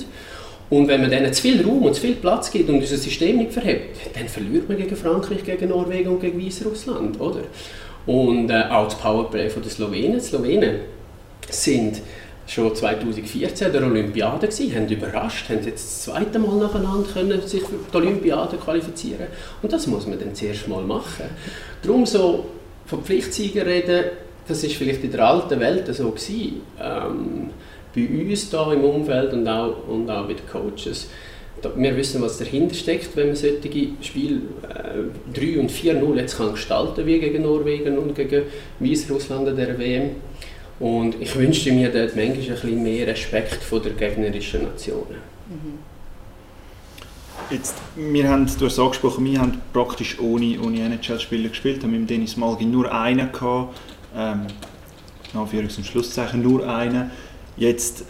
[0.68, 3.36] Und wenn man denen zu viel Raum und zu viel Platz gibt und unser System
[3.36, 7.42] nicht verhebt, dann verliert man gegen Frankreich, gegen Norwegen und gegen Weißrussland, oder?
[8.06, 10.14] Und äh, auch das Powerplay von den Slowenen.
[10.14, 10.80] Die Slowenen
[11.50, 12.00] sind
[12.46, 17.62] schon 2014 der Olympiade gewesen, haben überrascht, haben jetzt das zweite Mal nacheinander können sich
[17.62, 19.26] für die Olympiade qualifizieren
[19.62, 21.26] und das muss man dann zuerst mal machen.
[21.82, 22.46] Darum so
[22.86, 24.04] von Pflichtsiegen reden,
[24.46, 26.60] das ist vielleicht in der alten Welt so gewesen.
[26.80, 27.50] Ähm,
[27.94, 31.08] bei uns da im Umfeld und auch, und auch bei den Coaches
[31.76, 36.52] wir wissen, was dahinter steckt, wenn man solche Spiele äh, 3 und 4-0 jetzt kann
[36.52, 38.42] gestalten wie gegen Norwegen und gegen
[38.78, 40.10] Weißrussland in der WM.
[40.78, 45.16] Und ich wünschte mir dort manchmal ein bisschen mehr Respekt vor der gegnerischen Nationen.
[45.48, 45.78] Mhm.
[47.50, 51.92] Jetzt, wir haben, du hast es angesprochen, wir haben praktisch ohne, ohne NHL-Spieler gespielt, haben
[51.92, 53.78] mit Dennis Malgin nur einen gehabt,
[54.16, 54.46] ähm,
[55.32, 57.10] Anführungs- und Schlusszeichen nur einen.
[57.56, 58.04] Jetzt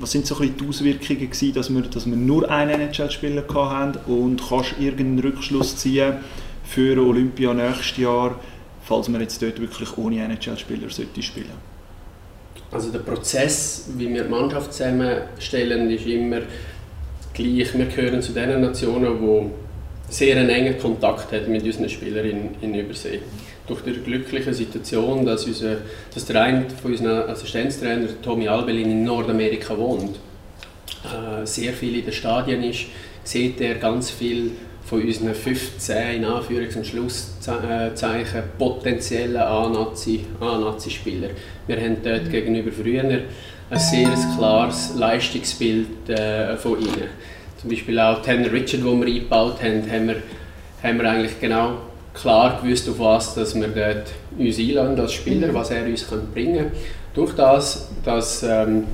[0.00, 4.40] was sind so die Auswirkungen gewesen, dass wir, dass wir nur einen NHL-Spieler hatten und
[4.48, 6.14] kannst du irgendeinen Rückschluss ziehen
[6.64, 8.38] für Olympia nächstes Jahr,
[8.82, 11.70] falls wir jetzt dort wirklich ohne NHL-Spieler spielen?
[12.72, 16.40] Also der Prozess, wie wir die Mannschaft zusammenstellen, ist immer
[17.34, 17.76] gleich.
[17.76, 22.48] Wir gehören zu den Nationen, die sehr einen engen Kontakt haben mit unseren Spielern in,
[22.60, 23.20] in Übersee
[23.78, 25.78] durch die glückliche Situation, dass, unser,
[26.12, 30.16] dass der eine von unseren Assistenztrainer, Tommy Albelin, in Nordamerika wohnt,
[31.04, 32.86] äh, sehr viel in den Stadien ist,
[33.24, 34.52] sieht er ganz viel
[34.84, 41.28] von unseren 15 in Anführungs- und Schlusszeichen potenziellen A-Nazi-Spieler.
[41.66, 47.08] Wir haben dort gegenüber früher ein sehr klares Leistungsbild äh, von ihnen.
[47.60, 50.16] Zum Beispiel auch Tanner Richard, den wir eingebaut haben, haben wir,
[50.82, 51.78] haben wir eigentlich genau
[52.14, 55.54] klar gewusst, auf was dass wir dort uns einladen als Spieler, mhm.
[55.54, 56.72] was er uns bringen kann.
[57.14, 58.84] Durch das, dass ähm,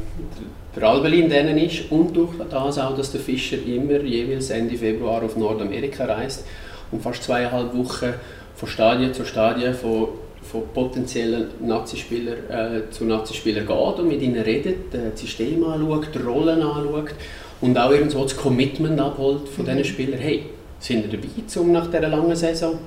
[0.74, 5.22] der Albelin denen ist und durch das auch, dass der Fischer immer jeweils Ende Februar
[5.22, 6.44] auf Nordamerika reist
[6.92, 8.14] und fast zweieinhalb Wochen
[8.54, 10.08] von Stadien zu Stadien von,
[10.42, 16.08] von potenziellen Nazispielern äh, zu Nazispielern geht und mit ihnen redet, äh, das System anschaut,
[16.14, 17.14] die Rollen anschaut
[17.60, 19.68] und auch irgendwo das Commitment abholt von mhm.
[19.68, 20.20] diesen Spielern.
[20.20, 20.46] Hey,
[20.78, 22.78] sind ihr dabei, um nach dieser langen Saison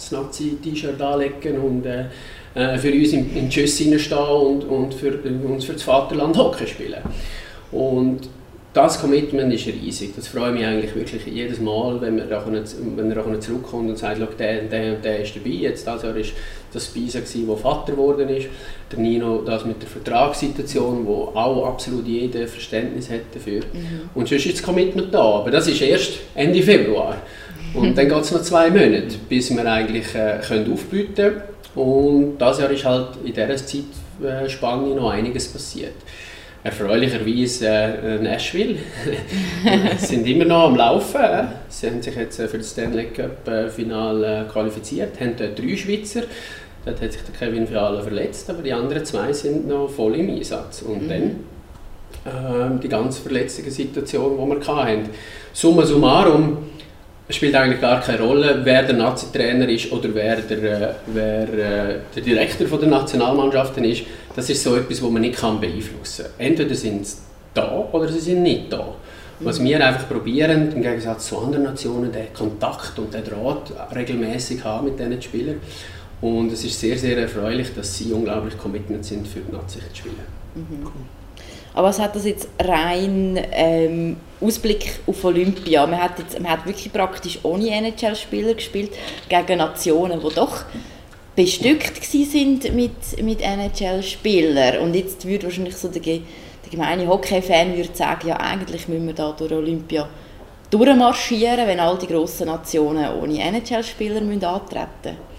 [0.00, 2.06] das Nazi-T-Shirt anlegen und äh,
[2.54, 6.66] äh, für uns im, im Tschüss stehen und, und für, uns für das Vaterland Hockey
[6.66, 7.00] spielen.
[7.70, 8.28] Und
[8.72, 10.14] das Commitment ist riesig.
[10.14, 12.28] Das freut mich eigentlich wirklich jedes Mal, wenn, wir
[12.96, 15.50] wenn er auch zurückkommt und sagt, der, der und der ist dabei.
[15.50, 16.22] Jetzt das Jahr war
[16.72, 18.46] das Spisa, der Vater geworden ist.
[18.92, 23.60] Der Nino das mit der Vertragssituation, wo auch absolut jeder Verständnis hat dafür.
[23.60, 24.10] Mhm.
[24.14, 25.20] Und sonst ist das Commitment da.
[25.20, 27.16] Aber das ist erst Ende Februar.
[27.74, 31.42] Und dann geht es noch zwei Monate, bis wir eigentlich äh, können aufbieten können.
[31.74, 35.94] Und das Jahr ist halt in dieser Zeitspanne noch einiges passiert.
[36.62, 38.76] Erfreulicherweise äh, Nashville
[39.98, 41.48] sind immer noch am Laufen.
[41.68, 45.58] Sie haben sich jetzt äh, für das Stanley Cup äh, Final äh, qualifiziert, haben dort
[45.58, 46.22] drei Schweizer.
[46.84, 50.30] Dort hat sich der Kevin Fiala verletzt, aber die anderen zwei sind noch voll im
[50.30, 50.82] Einsatz.
[50.82, 51.08] Und mhm.
[51.08, 51.22] dann
[52.24, 55.08] äh, die ganz verletzliche Situation, die wir hatten.
[55.52, 56.58] Summa summarum,
[57.36, 61.98] spielt eigentlich gar keine Rolle, wer der Nazi-Trainer ist oder wer der, äh, wer, äh,
[62.14, 64.02] der Direktor von der Nationalmannschaften ist.
[64.34, 66.46] Das ist so etwas, was man nicht kann beeinflussen kann.
[66.46, 67.18] Entweder sind sie
[67.54, 68.94] da oder sie sind nicht da.
[69.42, 74.62] Was wir einfach probieren, im Gegensatz zu anderen Nationen, den Kontakt und den Draht regelmäßig
[74.62, 75.56] haben mit diesen Spielern.
[76.20, 79.96] Und es ist sehr, sehr erfreulich, dass sie unglaublich committed sind, für die Nazi zu
[79.96, 80.16] spielen.
[80.54, 80.84] Mhm.
[80.84, 81.19] Cool.
[81.74, 85.86] Aber was hat das jetzt rein ähm, Ausblick auf Olympia?
[85.86, 88.90] Man hat, jetzt, man hat wirklich praktisch ohne NHL-Spieler gespielt,
[89.28, 90.64] gegen Nationen, die doch
[91.36, 94.78] bestückt sind mit, mit NHL-Spielern.
[94.78, 96.20] Und jetzt würde wahrscheinlich so der, der
[96.70, 100.08] gemeine Hockey-Fan sagen, ja eigentlich müssen wir da durch Olympia
[100.70, 105.29] durchmarschieren, wenn all die grossen Nationen ohne NHL-Spieler antreten müssen.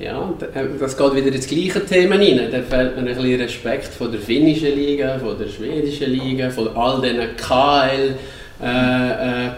[0.00, 2.40] Ja, äh, das geht wieder ins gleiche Thema rein.
[2.50, 6.68] Da fällt mir ein bisschen Respekt von der finnischen Liga, von der schwedischen Liga, von
[6.74, 8.14] all diesen KL
[8.62, 9.50] äh, äh,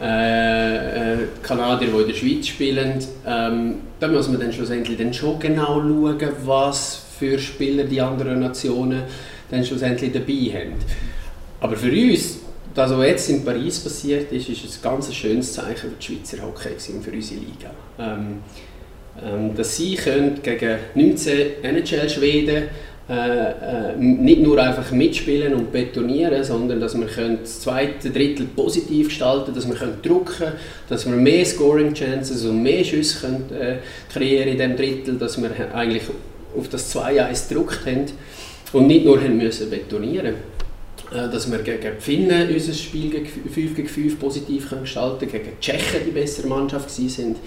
[0.00, 3.04] äh, äh, Kanadier, die in der Schweiz spielen.
[3.26, 8.38] Ähm, da muss man dann schlussendlich dann schon genau schauen, was für Spieler die anderen
[8.38, 9.02] Nationen
[9.50, 10.74] dann schlussendlich dabei haben.
[11.60, 12.38] Aber für uns,
[12.72, 16.44] das, was jetzt in Paris passiert ist, ist ein ganz schönes Zeichen für die Schweizer
[16.44, 17.70] Hockey und für unsere Liga.
[17.98, 18.38] Ähm,
[19.56, 22.64] dass sie können gegen 19 NHL-Schweden
[23.10, 28.44] äh, äh, nicht nur einfach mitspielen und betonieren, sondern dass wir können das zweite Drittel
[28.54, 30.52] positiv gestalten dass wir können drucken
[30.90, 33.76] dass wir mehr Scoring-Chances und mehr Schüsse können, äh,
[34.12, 36.02] kreieren in diesem Drittel, dass wir eigentlich
[36.54, 38.04] auf das 2-1 gedruckt haben
[38.74, 40.34] und nicht nur haben müssen betonieren
[41.10, 45.30] äh, dass wir gegen die Finnen unser Spiel gegen 5 gegen 5 positiv können gestalten
[45.30, 47.38] gegen die Tschechen die bessere Mannschaft sind.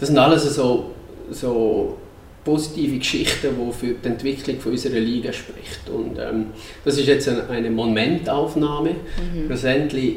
[0.00, 0.92] Das sind alles so
[1.32, 1.98] so
[2.44, 5.88] positive Geschichten, die für die Entwicklung von unserer Liga spricht.
[5.88, 6.46] Und ähm,
[6.84, 8.90] das ist jetzt eine Momentaufnahme.
[8.90, 9.46] Mhm.
[9.46, 10.16] Schlussendlich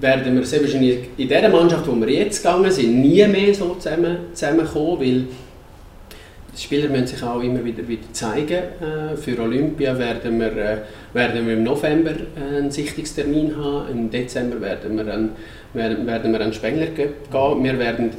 [0.00, 3.74] werden wir sehr wahrscheinlich in der Mannschaft, wo wir jetzt gegangen sind, nie mehr so
[3.74, 5.24] zusammen, zusammenkommen, weil
[6.54, 8.50] die Spieler müssen sich auch immer wieder, wieder zeigen.
[8.50, 10.76] Äh, für Olympia werden wir, äh,
[11.12, 15.30] werden wir im November einen Sichtungstermin haben, im Dezember werden wir an,
[15.74, 17.10] werden, werden wir an Spengler gehen.
[17.30, 18.10] Wir werden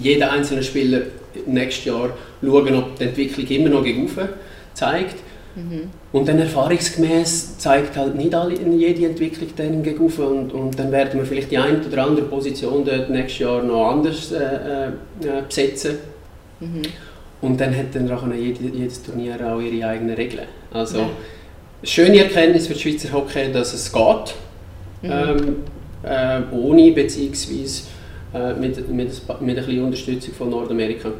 [0.00, 1.02] jeder einzelne Spieler
[1.46, 2.10] nächstes Jahr
[2.42, 4.08] schauen, ob die Entwicklung immer noch gegen
[4.74, 5.16] zeigt.
[5.54, 5.88] Mhm.
[6.12, 11.18] Und dann erfahrungsgemäß zeigt halt nicht alle, jede Entwicklung dann gegen und, und dann werden
[11.18, 15.42] wir vielleicht die eine oder andere Position dort nächstes Jahr noch anders äh, äh, äh
[15.48, 15.96] besetzen.
[16.60, 16.82] Mhm.
[17.40, 20.46] Und dann hat dann auch jedes Turnier auch ihre eigenen Regeln.
[20.72, 21.10] Also, ja.
[21.82, 24.34] schöne Erkenntnis für die Schweizer Hockey, dass es geht,
[25.02, 25.10] mhm.
[25.10, 25.56] ähm,
[26.02, 27.82] äh, ohne beziehungsweise
[28.34, 31.10] äh, mit, mit, mit ein bisschen Unterstützung von Nordamerika.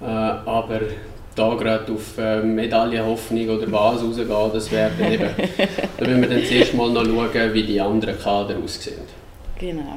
[0.00, 0.80] Äh, aber
[1.34, 5.30] da gerade auf äh, Medaillenhoffnung oder was rausgehen, das wäre eben,
[5.98, 9.02] da müssen wir dann zuerst mal noch schauen, wie die anderen Kader aussehen.
[9.58, 9.96] Genau.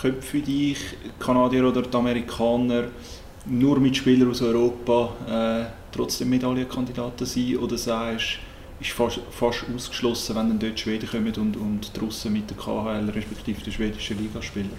[0.00, 0.78] Könnte für dich
[1.18, 2.84] Kanadier oder die Amerikaner
[3.46, 8.38] nur mit Spielern aus Europa äh, trotzdem Medaillenkandidaten sein oder sagst
[8.80, 12.56] ist fast, fast ausgeschlossen, wenn dann dort Schweden kommen und, und die Russen mit der
[12.56, 14.70] KHL respektive der schwedischen Liga spielen?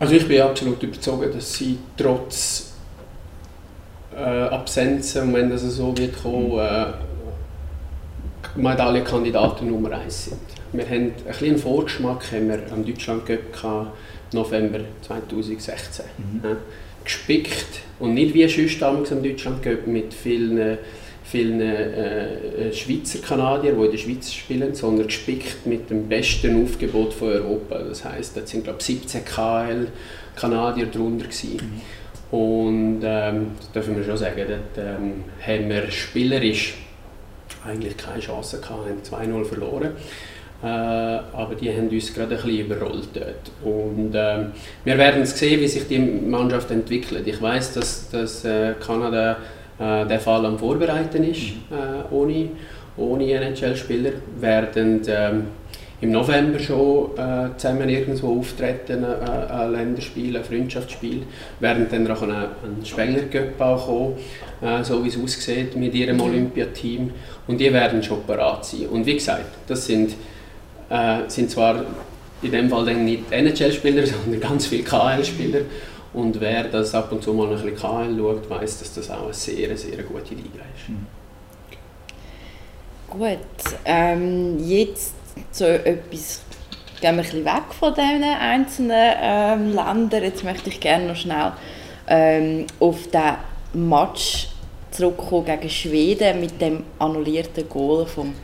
[0.00, 2.72] Also ich bin absolut überzeugt, dass sie trotz
[4.14, 6.58] äh, Absenzen, und wenn das so wird kommen, mhm.
[6.58, 6.86] äh,
[8.56, 10.40] Medaillenkandidaten Nummer 1 sind.
[10.72, 13.94] Wir haben ein bisschen einen Vorgeschmack haben wir am Deutschland gehabt,
[14.32, 16.04] November 2016.
[16.18, 16.40] Mhm.
[16.44, 16.56] Ja,
[17.04, 20.78] gespickt und nicht wie sonst damals in Deutschland mit vielen,
[21.30, 27.12] vielen äh, Schweizer Kanadier, die in der Schweiz spielen, sondern gespickt mit dem besten Aufgebot
[27.12, 27.78] von Europa.
[27.78, 29.88] Das heißt, da sind glaube 17 KL
[30.34, 31.56] Kanadier drunter gewesen.
[31.60, 32.38] Mhm.
[32.38, 36.74] Und ähm, das dürfen wir schon sagen, dort ähm, haben wir spielerisch
[37.66, 39.92] eigentlich keine Chance gehabt, haben 2-0 verloren.
[40.62, 43.50] Äh, aber die haben uns gerade ein bisschen überrollt dort.
[43.64, 44.46] Und äh,
[44.84, 47.26] wir werden sehen, wie sich die Mannschaft entwickelt.
[47.26, 49.36] Ich weiß, dass, dass äh, Kanada äh,
[49.78, 51.48] der Fall am Vorbereiten ist.
[51.70, 52.50] Äh, ohne,
[52.96, 54.12] ohne NHL-Spieler.
[54.40, 55.46] Werden ähm,
[56.00, 61.22] im November schon äh, zusammen irgendwo auftreten, äh, ein Länderspiel, ein Freundschaftsspiel.
[61.60, 64.14] Werden dann auch ein Spengler Cup auch kommen,
[64.60, 66.20] äh, so wie es aussieht mit ihrem.
[66.20, 67.10] Olympiateam.
[67.46, 68.86] Und die werden schon parat sein.
[68.88, 70.14] Und wie gesagt, das sind
[70.90, 71.84] äh, sind zwar
[72.42, 75.60] in dem Fall dann nicht NHL-Spieler, sondern ganz viele KL-Spieler.
[76.12, 79.24] Und wer das ab und zu mal ein bisschen KL schaut, weiß, dass das auch
[79.24, 80.88] eine sehr, sehr gute Liga ist.
[80.88, 81.06] Mhm.
[83.10, 83.38] Gut,
[83.84, 85.14] ähm, jetzt
[85.50, 86.42] so etwas,
[87.00, 90.24] gehen wir ein bisschen weg von diesen einzelnen ähm, Ländern.
[90.24, 91.52] Jetzt möchte ich gerne noch schnell
[92.06, 94.48] ähm, auf den Match
[94.90, 98.34] zurückkommen gegen Schweden mit dem annullierten Goal von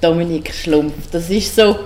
[0.00, 1.10] Dominik Schlumpf.
[1.10, 1.76] Das ist so,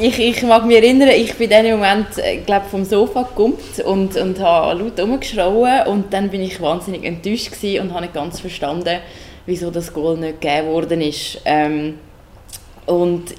[0.00, 3.54] ich, ich mag mich erinnern, ich bin in dem Moment äh, glaub, vom Sofa gekommen
[3.84, 8.40] und, und habe laut herumgeschrien und dann bin ich wahnsinnig enttäuscht und habe nicht ganz
[8.40, 8.98] verstanden,
[9.46, 11.40] wieso das Goal nicht gegeben worden ist.
[11.44, 11.98] Ähm,
[12.86, 13.34] und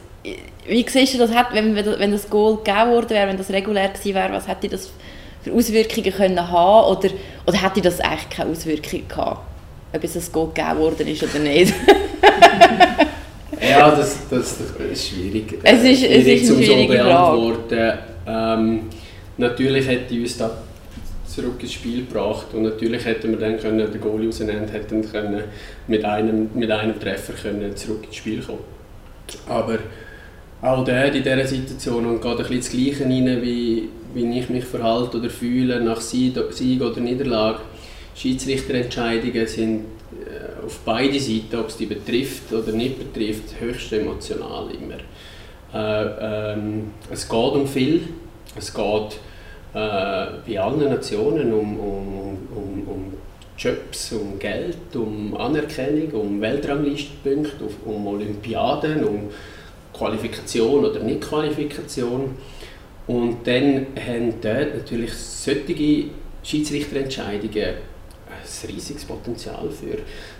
[0.68, 4.16] wie siehst du das, wenn, wenn das Goal gegeben worden wäre, wenn das regulär gewesen
[4.16, 4.90] wäre, was hätte das
[5.44, 7.10] für Auswirkungen können haben oder,
[7.46, 9.40] oder hätte das eigentlich keine Auswirkungen gehabt,
[9.94, 11.74] ob es ein Goal gegeben worden ist oder nicht?
[13.70, 15.60] Ja, das, das, das ist schwierig.
[15.64, 17.94] Es ist, es ist eine schwierige so beantworten.
[18.28, 18.80] Ähm,
[19.38, 20.52] natürlich hätte uns das
[21.28, 25.44] zurück ins Spiel gebracht und natürlich hätten wir dann können, den Goalie rausnehmen hätten können
[25.88, 28.60] mit einem, mit einem Treffer können zurück ins Spiel kommen.
[29.48, 29.78] Aber
[30.62, 34.50] auch der in dieser Situation und geht ein bisschen das Gleiche rein, wie, wie ich
[34.50, 36.36] mich verhalte oder fühle nach Sieg
[36.82, 37.60] oder Niederlage.
[38.16, 39.82] Schiedsrichterentscheidungen sind
[40.68, 44.98] auf beide Seiten, ob es die betrifft oder nicht betrifft, höchst emotional immer.
[45.74, 48.02] Äh, ähm, es geht um viel.
[48.56, 49.20] Es geht
[49.74, 53.14] äh, bei allen Nationen um, um, um, um
[53.58, 59.30] Jobs, um Geld, um Anerkennung, um Weltranglistenpunkte, um Olympiaden, um
[59.94, 62.36] Qualifikation oder Nicht-Qualifikation.
[63.08, 66.10] Und dann haben dort natürlich solche
[66.44, 67.76] Schiedsrichterentscheidungen
[68.64, 69.98] ein riesiges Potenzial für,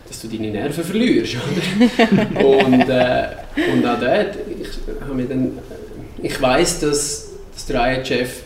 [0.08, 1.36] dass du deine Nerven verlierst.
[1.36, 2.46] Oder?
[2.46, 3.28] und, äh,
[3.74, 8.44] und auch dort, ich, habe dann, äh, ich weiss, dass, dass der IHF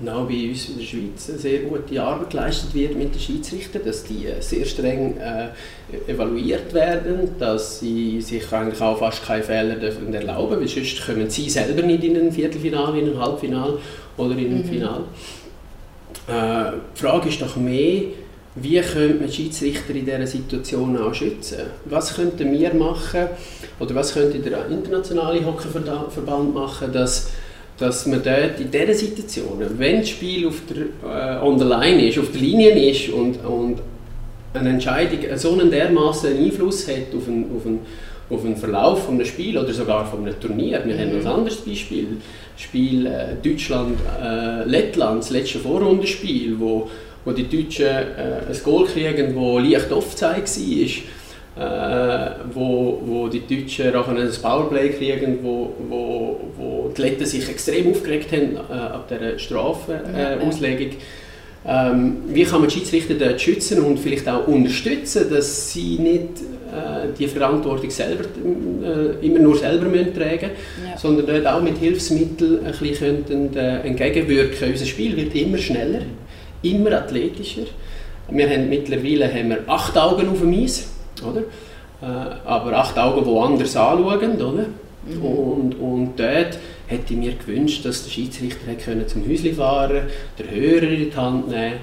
[0.00, 3.20] und auch bei uns in der Schweiz eine sehr gute Arbeit geleistet wird mit den
[3.20, 5.48] Schiedsrichtern, dass die äh, sehr streng äh,
[6.10, 11.28] evaluiert werden, dass sie sich eigentlich auch fast keine Fehler dürfen erlauben weil sonst kommen
[11.28, 13.78] sie selber nicht in ein Viertelfinale, in ein Halbfinale
[14.16, 14.64] oder in ein mhm.
[14.64, 15.04] Finale.
[16.28, 18.02] Äh, die Frage ist doch mehr,
[18.62, 21.58] wie könnte man Schiedsrichter in dieser Situation auch schützen?
[21.84, 23.26] Was könnten wir machen
[23.78, 27.30] oder was könnte der internationale Hockeyverband machen, dass,
[27.78, 32.08] dass man dort in dieser Situation, wenn das Spiel auf der, äh, on the line
[32.08, 33.78] ist, auf der Linie ist und, und
[34.54, 37.80] eine Entscheidung so einen dermaßen Einfluss hat auf einen, auf einen,
[38.30, 40.82] auf einen Verlauf eines Spiels oder sogar von einem Turnier.
[40.84, 41.00] Wir mhm.
[41.00, 42.06] haben ein anderes Beispiel,
[42.56, 46.88] Spiel äh, Deutschland-Lettland, äh, das letzte Vorrundenspiel, wo
[47.28, 50.44] wo die Deutschen äh, ein Goal kriegen, das leicht Offside
[51.56, 57.26] war, äh, wo, wo die Deutschen auch ein Powerplay kriegen, wo, wo, wo die Letten
[57.26, 60.88] sich extrem aufgeregt haben äh, ab dieser Strafenauslegung.
[60.88, 60.96] Äh,
[61.66, 66.40] ähm, wie kann man die Schiedsrichter dort schützen und vielleicht auch unterstützen, dass sie nicht
[66.72, 70.50] äh, die Verantwortung selber, äh, immer nur selber müssen tragen
[70.82, 70.96] ja.
[70.96, 74.70] sondern dort auch mit Hilfsmitteln ein bisschen äh, entgegenwirken.
[74.70, 76.02] Unser Spiel wird immer schneller
[76.62, 77.66] immer athletischer.
[78.30, 80.88] Wir haben mittlerweile haben wir acht Augen auf dem Eis,
[81.22, 81.42] oder?
[82.00, 84.66] Äh, aber acht Augen, die anders anschauen, oder?
[85.06, 85.24] Mhm.
[85.24, 90.02] Und, und dort hätte ich mir gewünscht, dass der Schiedsrichter können zum Häuschen fahren
[90.38, 91.76] den Hörer in die Hand nehmen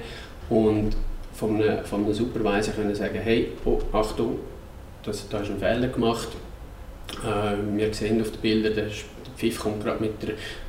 [0.48, 0.96] und
[1.32, 4.38] von einem, von einem Supervisor können sagen, hey, oh, Achtung,
[5.02, 6.28] das, da ist ein Fehler gemacht.
[7.22, 8.86] Äh, wir sehen auf den Bildern, der
[9.36, 10.14] Pfiff kommt gerade mit,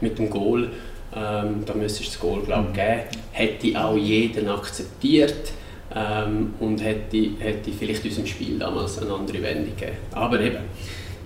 [0.02, 0.70] mit dem Goal
[1.18, 2.74] ähm, da müsste es das Goal glaub, mhm.
[2.74, 3.02] geben.
[3.32, 5.52] Hätte auch jeden akzeptiert
[5.96, 9.98] ähm, und hätte, hätte vielleicht unserem Spiel damals eine andere Wendung gegeben.
[10.12, 10.58] Aber eben,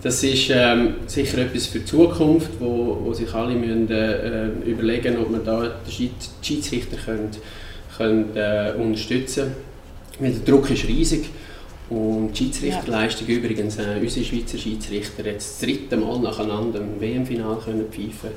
[0.02, 5.18] das ist ähm, sicher etwas für die Zukunft, wo, wo sich alle müssen, äh, überlegen
[5.18, 6.12] ob man da die
[6.42, 7.30] Schiedsrichter können,
[7.98, 9.52] können, äh, unterstützen
[10.18, 10.34] können.
[10.34, 11.30] Der Druck ist riesig.
[11.90, 13.36] Und die Schiedsrichterleistung ja.
[13.36, 18.30] übrigens, äh, unsere Schweizer Schiedsrichter jetzt das dritte Mal nacheinander im WM-Final können pfeifen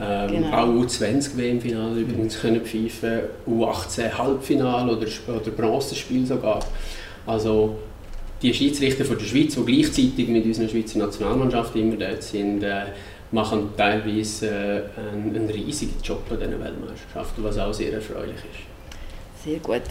[0.00, 0.56] ähm, genau.
[0.56, 6.60] Auch U20-WM-Final übrigens können pfeifen, U18-Halbfinal oder, oder Bronzespiel sogar.
[7.26, 7.76] Also
[8.42, 12.86] die Schiedsrichter von der Schweiz, die gleichzeitig mit unserer Schweizer Nationalmannschaft immer dort sind, äh,
[13.32, 19.44] machen teilweise äh, einen, einen, riesigen Job an diesen Weltmeisterschaften, was auch sehr erfreulich ist.
[19.44, 19.82] Sehr gut.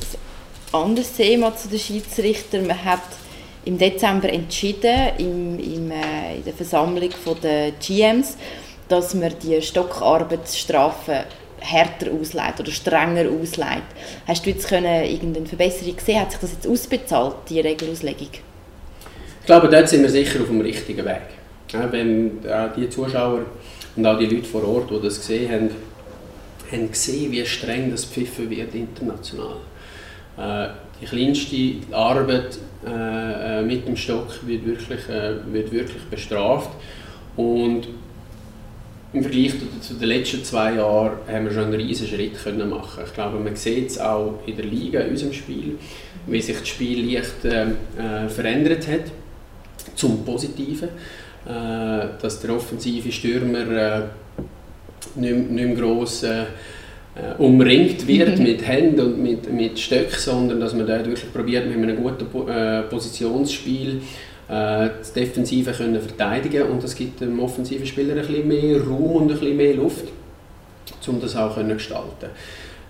[0.72, 2.68] Ein anderes Thema zu den Schiedsrichtern.
[2.68, 3.04] Man hat
[3.66, 7.10] im Dezember entschieden, im, im, äh, in der Versammlung
[7.42, 8.38] der GMs,
[8.88, 11.24] dass man die Stockarbeitsstrafen
[11.60, 13.84] härter ausleitet oder strenger ausleitet.
[14.28, 16.22] Hast du jetzt können irgendeine Verbesserung gesehen?
[16.22, 18.30] Hat sich das jetzt ausbezahlt, die Regelauslegung?
[19.42, 21.22] Ich glaube, dort sind wir sicher auf dem richtigen Weg.
[21.72, 23.42] Ja, wenn äh, die Zuschauer
[23.96, 25.70] und auch die Leute vor Ort, die das gesehen haben,
[26.72, 29.58] haben gesehen, wie streng das pfiffen wird international.
[30.38, 30.70] Äh,
[31.02, 36.70] die kleinste Arbeit äh, mit dem Stock wird wirklich, wird wirklich bestraft
[37.36, 37.88] und
[39.14, 43.04] im Vergleich zu den letzten zwei Jahren haben wir schon einen riesen Schritt können machen.
[43.06, 45.78] Ich glaube, man sieht es auch in der Liga, in unserem Spiel,
[46.28, 49.12] wie sich das Spiel leicht ähm, äh, verändert hat,
[49.96, 50.90] zum Positiven.
[51.46, 54.02] Äh, dass der offensive Stürmer äh,
[55.16, 56.42] nicht, nicht mehr gross äh,
[57.16, 58.44] äh, umringt wird mhm.
[58.44, 62.26] mit Händen und mit, mit Stöcken, sondern dass man dort wirklich probiert, mit einem guten
[62.26, 64.02] po äh, Positionsspiel
[64.48, 69.22] äh, Defensive können verteidigen und das gibt dem offensiven Spieler ein bisschen mehr Raum und
[69.24, 70.06] ein bisschen mehr Luft,
[71.08, 72.30] um das auch zu gestalten.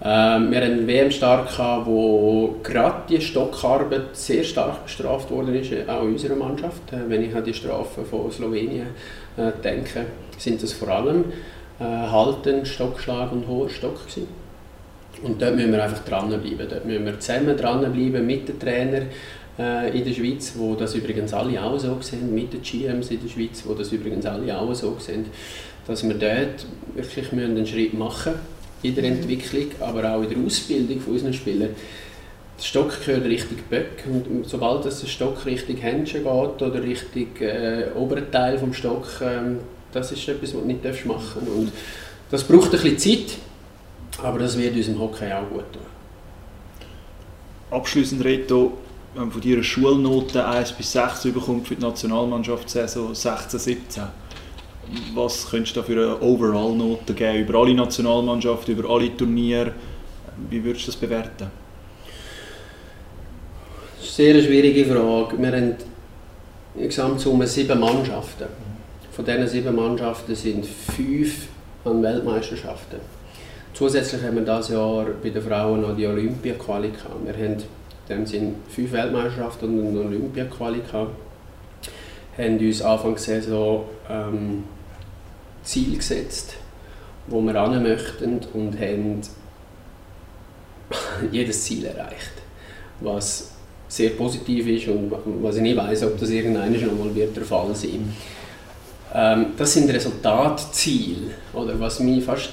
[0.04, 6.04] Ähm, wir hatten einen WM-Start, wo gerade die Stockarbeit sehr stark bestraft worden ist, auch
[6.04, 6.92] in unserer Mannschaft.
[6.92, 8.88] Äh, wenn ich an die Strafen von Slowenien
[9.38, 10.06] äh, denke,
[10.38, 11.26] sind das vor allem
[11.80, 14.28] äh, Halten, Stockschlag und hoher Stock gewesen.
[15.24, 16.68] Und dort müssen wir einfach dranbleiben.
[16.70, 19.08] Dort müssen wir zusammen dranbleiben mit den Trainern, äh,
[19.58, 23.30] in der Schweiz, wo das übrigens alle auch so sehen, mit den GMs in der
[23.30, 25.28] Schweiz, wo das übrigens alle auch so sehen,
[25.88, 28.34] dass wir dort wirklich einen Schritt machen
[28.84, 29.18] in der mhm.
[29.18, 31.70] Entwicklung, aber auch in der Ausbildung von unseren Spielern.
[32.58, 37.28] Der Stock gehört richtig Böck und sobald das der Stock Richtung Händchen geht oder Richtung
[37.40, 39.56] äh, oberen Teil vom Stock, äh,
[39.92, 41.58] das ist etwas, was du nicht machen darfst.
[41.58, 41.72] Und
[42.32, 43.38] das braucht ein bisschen Zeit,
[44.24, 45.82] aber das wird unserem Hockey auch gut tun.
[47.72, 48.78] Abschließend, Reto,
[49.16, 54.04] wenn man von dir Schulnote 1 bis 6 bekommt für die Nationalmannschaftssaison 16, 17,
[55.14, 59.72] was könntest du da für eine Overall-Note geben über alle Nationalmannschaften, über alle Turniere?
[60.50, 61.48] Wie würdest du das bewerten?
[64.02, 65.38] Sehr schwierige Frage.
[65.40, 65.76] Wir haben
[66.76, 68.48] in Gesamtsumme sieben Mannschaften.
[69.14, 71.48] Von diesen sieben Mannschaften sind fünf
[71.86, 73.00] an Weltmeisterschaften.
[73.74, 76.92] Zusätzlich haben wir dieses Jahr bei den Frauen noch die Olympia-Quali
[77.24, 77.58] Wir haben
[78.10, 80.82] dem sind fünf Weltmeisterschaften und eine Olympia-Quali
[82.38, 84.64] haben uns Anfang Saison ähm,
[85.64, 86.56] Ziel gesetzt,
[87.28, 89.22] wo wir ran möchten und haben
[91.32, 92.34] jedes Ziel erreicht,
[93.00, 93.52] was
[93.88, 97.46] sehr positiv ist und was ich nicht weiß, ob das irgendwann noch mal wird der
[97.46, 98.14] Fall sein.
[99.14, 102.52] Ähm, das sind Resultatziele oder was mich fast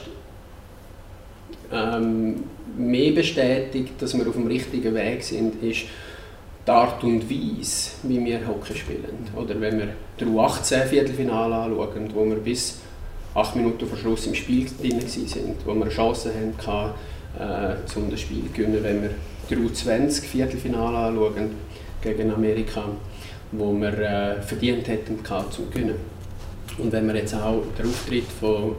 [1.73, 2.45] ähm,
[2.77, 5.85] mehr bestätigt, dass wir auf dem richtigen Weg sind, ist
[6.67, 9.29] die Art und Weise, wie wir Hockey spielen.
[9.37, 12.81] Oder wenn wir das U18-Viertelfinale anschauen, wo wir bis
[13.35, 16.95] acht Minuten vor Schluss im Spiel drin waren, wo wir eine Chance hatten,
[17.39, 18.83] äh, um das Spiel zu gewinnen.
[18.83, 19.11] Wenn wir
[19.49, 21.51] das U20-Viertelfinale anschauen
[22.01, 22.85] gegen Amerika,
[23.53, 25.19] wo wir äh, verdient hätten,
[25.51, 25.97] zum gewinnen.
[26.79, 28.77] Und wenn wir jetzt auch den Auftritt von,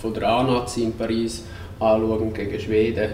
[0.00, 1.44] von der A-Nazi in Paris
[1.80, 3.10] anschauen gegen Schweden,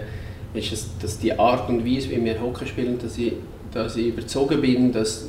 [0.53, 3.33] ist es, dass die Art und Weise, wie wir Hockey spielen, dass ich,
[3.73, 5.27] dass ich überzogen bin, dass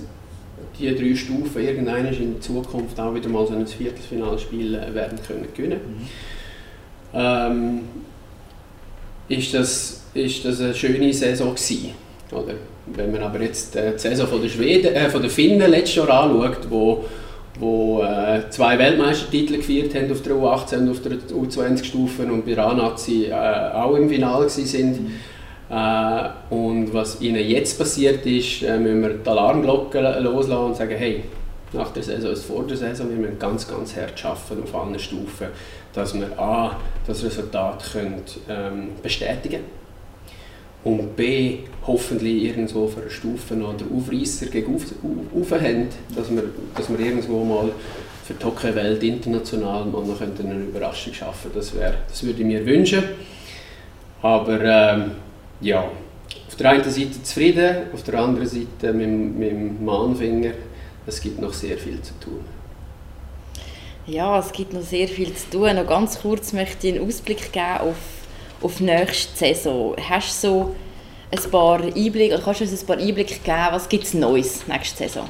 [0.78, 5.46] die drei Stufen irgendwann in Zukunft auch wieder mal so ein Viertelfinalspiel äh, werden können
[5.54, 5.80] gewinnen.
[5.86, 6.06] Mhm.
[7.12, 7.80] Ähm,
[9.28, 11.90] ist, das, ist das eine schöne Saison gewesen,
[12.32, 12.54] oder?
[12.86, 16.24] Wenn man aber jetzt die Saison von der, Schweden, äh, von der Finnen letztes Jahr
[16.24, 17.04] anschaut, wo
[17.60, 22.54] wo äh, zwei Weltmeistertitel gefeiert haben auf der U18 und auf der U20-Stufe und bei
[22.54, 25.00] Ranazi äh, auch im Finale sind.
[25.00, 25.12] Mhm.
[25.70, 30.96] Äh, und was ihnen jetzt passiert ist, äh, müssen wir die Alarmglocke loslassen und sagen,
[30.96, 31.24] hey,
[31.72, 34.98] nach der Saison ist vor der Saison, wir müssen ganz, ganz hart arbeiten auf allen
[34.98, 35.48] Stufen,
[35.92, 39.79] dass wir A, das Resultat können, ähm, bestätigen
[40.84, 46.44] und B, hoffentlich irgendwo für eine Stufe den Aufreißer gegen auf, auf, haben, dass wir,
[46.74, 47.70] dass wir irgendwo mal
[48.24, 52.64] für die Hockey-Welt international mal noch eine Überraschung schaffen das, wär, das würde ich mir
[52.64, 53.02] wünschen.
[54.22, 55.12] Aber ähm,
[55.60, 55.84] ja,
[56.46, 59.08] auf der einen Seite zufrieden, auf der anderen Seite mit,
[59.38, 60.52] mit dem Mahnfinger,
[61.06, 62.44] es gibt noch sehr viel zu tun.
[64.06, 65.76] Ja, es gibt noch sehr viel zu tun.
[65.76, 67.96] Noch ganz kurz möchte ich einen Ausblick geben auf,
[68.60, 69.94] auf nächste Saison.
[70.08, 70.74] Hast du so
[71.30, 74.66] ein paar Einblicke, oder kannst du uns ein paar Einblicke geben, was gibt es Neues
[74.66, 75.28] nächste Saison?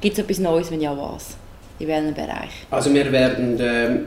[0.00, 1.36] Gibt es etwas Neues, wenn ja, was?
[1.78, 2.50] In welchem Bereich?
[2.70, 3.98] Also wir werden äh,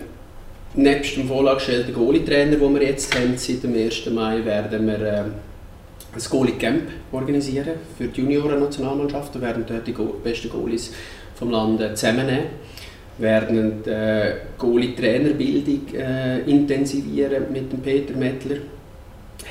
[0.74, 4.08] nebst dem vorgestellten Goalie-Trainer, den wir jetzt haben, seit dem 1.
[4.08, 9.36] Mai, werden wir äh, ein Goalie-Camp organisieren für die Junioren-Nationalmannschaft.
[9.36, 10.92] Wir werden dort die besten Goalies
[11.36, 12.46] vom Land zusammennehmen
[13.20, 18.58] werden die äh, Goalie-Trainerbildung äh, intensivieren mit dem Peter Mettler.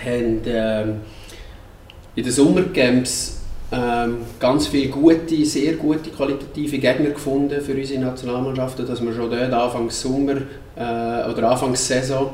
[0.04, 0.82] Haben äh,
[2.16, 4.08] in den Sommercamps äh,
[4.40, 9.52] ganz viele gute, sehr gute qualitative Gegner gefunden für unsere Nationalmannschaften, dass wir schon dort
[9.52, 10.36] Anfangs Sommer
[10.76, 12.30] äh, oder Anfangs Saison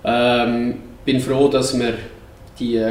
[0.04, 0.76] Ähm,
[1.06, 1.94] bin froh, dass wir
[2.60, 2.84] die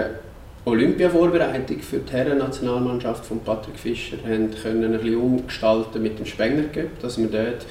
[0.65, 6.65] Olympia-Vorbereitung für die Herren-Nationalmannschaft von Patrick Fischer haben können ein bisschen umgestalten mit dem Spengler
[6.65, 7.67] Cup, dass wir dort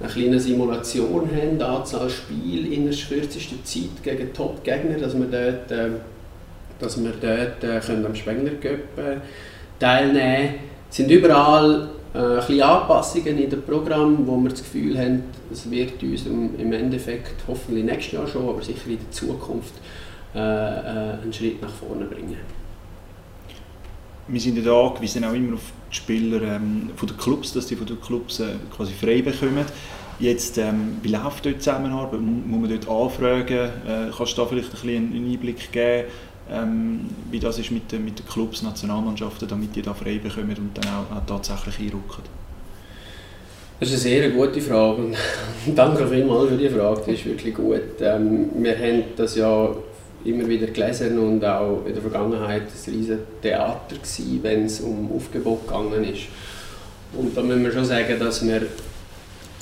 [0.00, 5.70] eine kleine Simulation haben, Anzahl Spiele in der kürzesten Zeit gegen Top-Gegner, dass wir dort,
[5.70, 5.90] äh,
[6.78, 9.16] dass wir dort äh, können am Spengler Cup äh,
[9.78, 10.54] teilnehmen können.
[10.88, 16.02] Es sind überall äh, Anpassungen in dem Programm, wo wir das Gefühl haben, es wird
[16.02, 19.74] uns im Endeffekt hoffentlich nächstes Jahr schon, aber sicher in der Zukunft
[20.34, 22.36] äh, äh, einen Schritt nach vorne bringen.
[24.28, 27.66] Wir sind ja da angewiesen auch immer auf die Spieler ähm, von den Clubs, dass
[27.66, 29.64] die von den Clubs äh, quasi frei bekommen.
[30.20, 32.20] Jetzt, ähm, wie läuft dort die Zusammenarbeit?
[32.20, 33.58] Muss man dort anfragen?
[33.58, 36.08] Äh, kannst du da vielleicht ein bisschen einen Einblick geben?
[36.50, 40.56] Ähm, wie das ist mit, den, mit den Clubs, Nationalmannschaften, damit die da frei bekommen
[40.56, 42.24] und dann auch, auch tatsächlich einrücken?
[43.78, 45.14] Das ist eine sehr gute Frage
[45.74, 48.00] danke vielmals für die Frage, die ist wirklich gut.
[48.00, 49.70] Ähm, wir haben das ja
[50.24, 55.10] immer wieder gelesen und auch in der Vergangenheit ein riesiges Theater gewesen, wenn es um
[55.16, 56.24] Aufgebot gegangen ist.
[57.14, 58.62] Und da müssen wir schon sagen, dass wir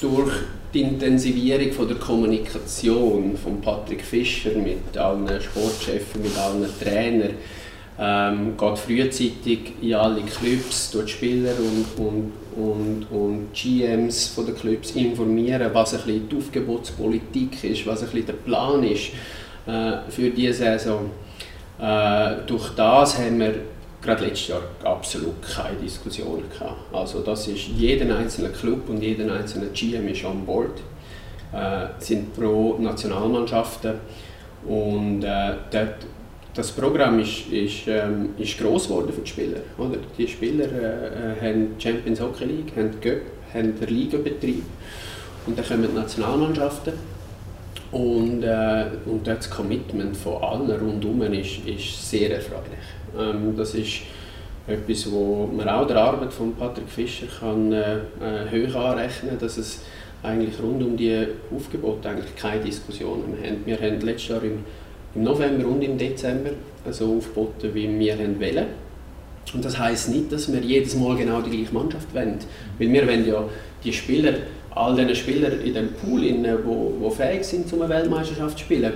[0.00, 0.32] durch
[0.72, 7.34] die Intensivierung von der Kommunikation von Patrick Fischer mit allen Sportchefs, mit allen Trainern,
[8.00, 14.54] ähm, geht frühzeitig in alle Clubs, durch Spieler und, und, und, und GMs von den
[14.54, 19.10] Clubs informieren, was ein bisschen die Aufgebotspolitik ist, was ein bisschen der Plan ist
[19.66, 21.10] äh, für diese Saison.
[21.80, 23.54] Äh, durch das haben wir
[24.02, 26.76] gerade letztes Jahr absolut keine Diskussion gehabt.
[26.92, 30.80] Also das ist jeder einzelne Club und jeder einzelne GM ist an Bord,
[31.52, 33.94] äh, sind pro Nationalmannschaften
[34.66, 36.06] und äh, dort,
[36.54, 39.60] das Programm ist, ist, ähm, ist gross geworden für die Spieler.
[39.76, 39.98] Oder?
[40.16, 43.22] Die Spieler äh, haben Champions Hockey League, haben Göpp,
[43.54, 44.64] haben den Ligabetrieb
[45.46, 46.94] und dann kommen die Nationalmannschaften
[47.90, 52.97] und, äh, und das Commitment von allen rundherum ist, ist sehr erfreulich.
[53.16, 54.00] Ähm, das ist
[54.66, 59.38] etwas, wo man auch der Arbeit von Patrick Fischer kann, äh, äh hoch anrechnen kann,
[59.38, 59.82] dass es
[60.22, 63.62] eigentlich rund um die Aufgebote eigentlich keine Diskussionen mehr haben.
[63.64, 64.64] Wir haben letztes Jahr im,
[65.14, 66.50] im November und im Dezember
[66.90, 68.66] so aufgeboten, wie wir wollen.
[69.54, 72.38] Und das heißt nicht, dass wir jedes Mal genau die gleiche Mannschaft wollen.
[72.78, 73.44] Weil wir wollen ja
[73.82, 74.34] die Spieler,
[74.74, 78.64] all diese Spieler in dem Pool, die wo, wo fähig sind, um eine Weltmeisterschaft zu
[78.64, 78.92] spielen,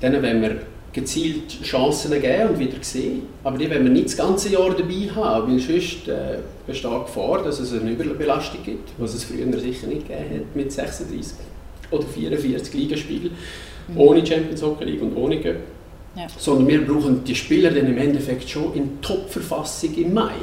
[0.00, 0.56] denen wollen wir
[0.92, 3.22] gezielt Chancen geben und wieder sehen.
[3.44, 7.04] Aber die wollen wir nicht das ganze Jahr dabei haben, weil sonst äh, besteht die
[7.04, 11.36] Gefahr, dass es eine Überbelastung gibt, was es früher sicher nicht gegeben hat mit 36
[11.90, 13.30] oder 44 Ligaspielen
[13.88, 13.98] mhm.
[13.98, 15.60] ohne Champions Hockey League und ohne Göpp.
[16.16, 16.26] Ja.
[16.36, 20.34] Sondern wir brauchen die Spieler dann im Endeffekt schon in Top-Verfassung im Mai.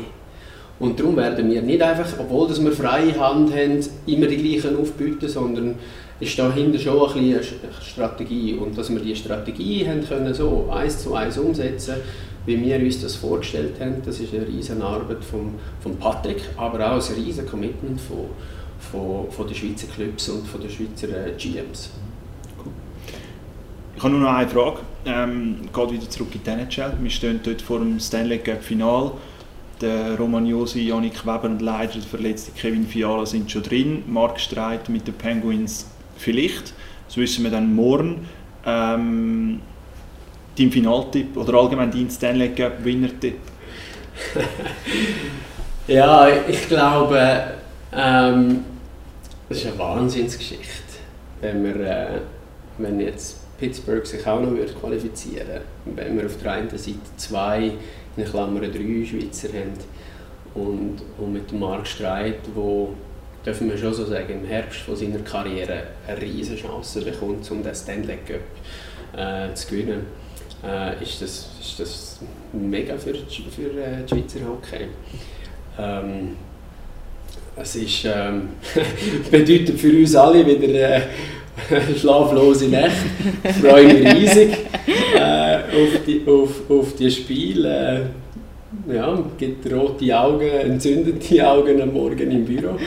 [0.79, 5.27] Und darum werden wir nicht einfach, obwohl wir freie Hand haben, immer die gleichen aufbieten,
[5.27, 5.75] sondern
[6.19, 7.41] ist dahinter schon ein eine
[7.81, 8.53] Strategie.
[8.53, 11.95] Und dass wir diese Strategie haben können, so eins zu eins umsetzen
[12.47, 14.01] wie wir uns das vorgestellt haben.
[14.03, 18.29] Das ist eine riesige Arbeit von, von Patrick, aber auch ein riesiges Commitment von,
[18.79, 21.91] von, von den Schweizer Clubs und von den Schweizer äh, GMs.
[23.95, 24.79] Ich habe nur noch eine Frage.
[25.05, 26.93] Ähm, geht wieder zurück in die NHL.
[27.01, 29.11] Wir stehen dort vor dem Stanley Cup Final.
[29.85, 34.03] Romagnosi, Janik Weber und leider der verletzte Kevin Fiala sind schon drin.
[34.07, 36.73] Mark Streit mit den Penguins vielleicht.
[37.07, 38.27] Das wissen wir dann morgen.
[38.65, 39.61] Ähm,
[40.57, 43.37] dein Finaltipp oder allgemein dein Stanley Cup Winner-Tipp?
[45.87, 47.53] ja, ich glaube,
[47.93, 48.63] ähm,
[49.47, 50.67] das ist eine Wahnsinnsgeschichte,
[51.41, 52.07] wenn wir, äh,
[52.77, 57.71] wenn jetzt Pittsburgh sich auch noch würde qualifizieren wenn wir auf der einen Seite zwei,
[58.17, 59.73] in Klammern drei Schweizer haben
[60.55, 62.93] und, und mit Mark Streit, wo
[63.45, 67.63] dürfen wir schon so sagen, im Herbst von seiner Karriere eine riesige Chance bekommt, um
[67.63, 68.41] den Stanley Cup
[69.15, 70.05] äh, zu gewinnen,
[70.65, 72.19] äh, ist, das, ist das
[72.51, 74.87] mega für, für äh, die Schweizer Hockey.
[75.79, 76.35] Ähm,
[77.55, 78.49] es ist, ähm,
[79.31, 81.01] bedeutet für uns alle wieder äh,
[81.99, 82.91] schlaflose Nächte.
[83.43, 84.57] Ich freue mich riesig
[85.15, 88.09] äh, auf, die, auf, auf die Spiele.
[88.89, 92.77] Äh, ja, gibt rote Augen, entzündete Augen am Morgen im Büro.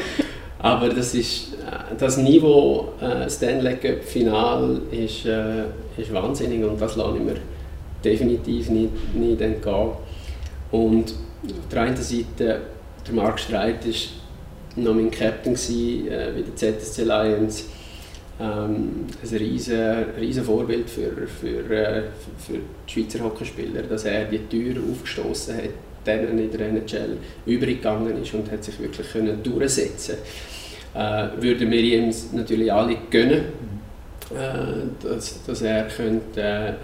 [0.58, 5.64] Aber das ist äh, das Niveau äh, Stanley Cup Final ist, äh,
[5.96, 7.36] ist wahnsinnig und das lasse ich mir
[8.04, 9.90] definitiv nicht, nicht entgehen.
[10.70, 11.14] Und
[11.44, 12.60] auf der einen Seite,
[13.06, 14.10] der Mark Streit ist
[14.76, 17.64] noch mein Captain gewesen, äh, bei der ZSC Lions
[18.40, 22.02] ähm, ein riesen, riesen Vorbild für, für, äh,
[22.38, 25.70] für die Schweizer Hockeyspieler, dass er die Tür aufgestoßen hat,
[26.06, 30.16] denen in der NHL übergegangen ist und hat sich wirklich können durchsetzen.
[30.94, 33.44] Äh, würden wir ihm natürlich alle gönnen,
[34.30, 36.74] äh, dass, dass er könnte, äh,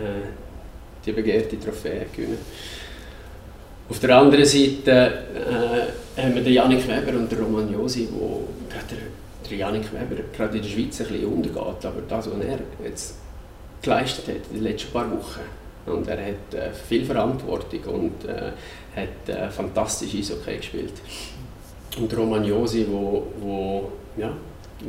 [1.05, 2.39] die begehrte Trophäe gewinnen.
[3.89, 8.49] Auf der anderen Seite äh, haben wir den Janik Weber und den Roman Josi, wo
[8.69, 9.01] gerade
[9.51, 11.85] der Janik Weber gerade in der Schweiz ein bisschen untergeht.
[11.85, 13.15] Aber das, was er jetzt
[13.83, 15.41] geleistet hat in den letzten paar Wochen,
[15.87, 18.51] und er hat äh, viel Verantwortung und äh,
[18.95, 20.95] hat äh, fantastisch Eishockey gespielt.
[21.97, 24.33] Und Romagnosi, wo, wo, ja,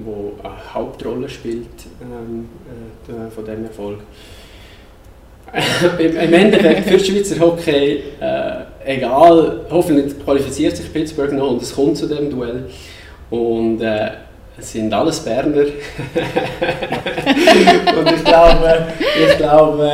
[0.03, 1.67] wo eine Hauptrolle spielt
[2.01, 2.49] ähm,
[3.07, 3.99] äh, von diesem Erfolg.
[5.99, 11.95] Im Endeffekt für Schweizer Hockey, äh, egal, hoffentlich qualifiziert sich Pittsburgh noch und es kommt
[11.95, 12.65] zu dem Duell.
[13.29, 14.09] Und äh,
[14.59, 15.61] es sind alles Berner.
[17.97, 18.87] und ich glaube,
[19.27, 19.91] ich glaube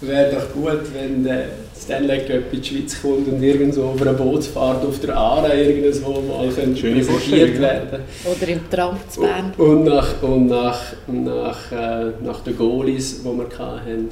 [0.00, 1.44] wäre doch gut, wenn der
[1.78, 6.20] Stanley Cup in die Schweiz kommt und irgendwo auf einer Bootsfahrt auf der Aare irgendwo
[6.20, 9.52] mal präsentiert werden Oder im Tram zu Bern.
[9.56, 14.08] Und nach, und nach, nach, äh, nach den Goalies, die wir hatten,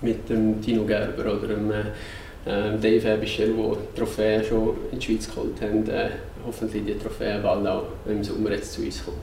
[0.00, 1.80] mit dem Tino Gerber oder dem äh,
[2.46, 6.10] äh Dave Ebischer, die die Trophäe schon in die Schweiz geholt haben, äh,
[6.46, 9.16] hoffentlich die Trophäe bald auch im Sommer jetzt zu uns kommt.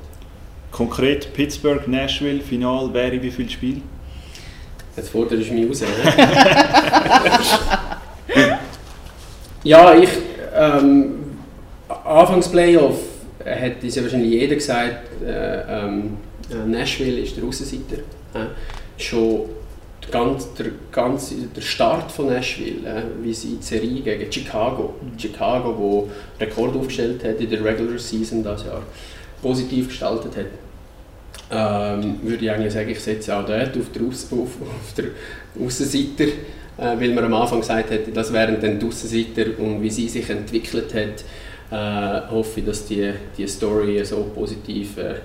[0.72, 3.82] Konkret Pittsburgh, Nashville, Final, wäre wie viel Spiel?
[4.96, 5.84] Jetzt forderst du mich raus.
[9.64, 10.10] ja, ich.
[10.56, 11.14] Ähm,
[12.06, 13.00] Anfangs Playoff
[13.44, 16.18] hätte es ja wahrscheinlich jeder gesagt, äh, ähm,
[16.68, 17.98] Nashville ist der Außenseiter.
[18.34, 18.48] Äh,
[18.98, 19.46] schon
[20.04, 24.96] der ganze, der, ganze, der Start von Nashville, äh, wie sie die Serie gegen Chicago,
[25.18, 28.82] Chicago, wo Rekord aufgestellt hat in der Regular Season das Jahr,
[29.42, 30.46] positiv gestaltet hat,
[31.52, 35.06] ähm, würde ich eigentlich sagen, ich setze auch dort auf der, Aus auf, auf der
[35.64, 36.26] Aussenseiter,
[36.78, 40.08] äh, weil man am Anfang gesagt hat, das wären dann die Aussenseiter und wie sie
[40.08, 41.24] sich entwickelt hat,
[41.72, 45.16] äh, hoffe ich, dass die, die Story so positiv äh,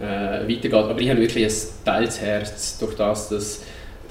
[0.00, 0.74] äh weitergeht.
[0.74, 3.62] Aber ich habe wirklich ein teils Herz durch das, dass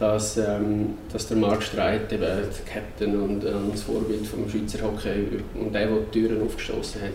[0.04, 4.84] dass, ähm, dass der Marc Streit, eben der Captain und, und das Vorbild vom Schweizer
[4.84, 7.12] Hockey und der, der die Türen aufgestoßen hat.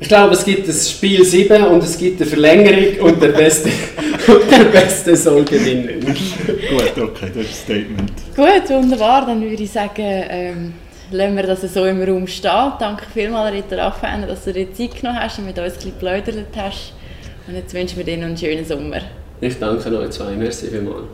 [0.00, 3.68] Ich glaube, es gibt das Spiel 7 und es gibt eine Verlängerung und der Beste,
[4.28, 6.00] und der Beste soll gewinnen.
[6.00, 8.12] Gut, okay, das ist ein Statement.
[8.34, 9.26] Gut, wunderbar.
[9.26, 10.74] Dann würde ich sagen, ähm,
[11.10, 12.72] lassen wir das so im Raum stehen.
[12.78, 15.92] Danke vielmals, Ritter Affener, dass du dir Zeit genommen hast und mit uns ein bisschen
[15.92, 16.94] geplaudert hast.
[17.46, 19.00] Und jetzt wünschen wir dir noch einen schönen Sommer.
[19.40, 20.32] Ich danke euch zwei.
[20.32, 21.08] Merci vielmals.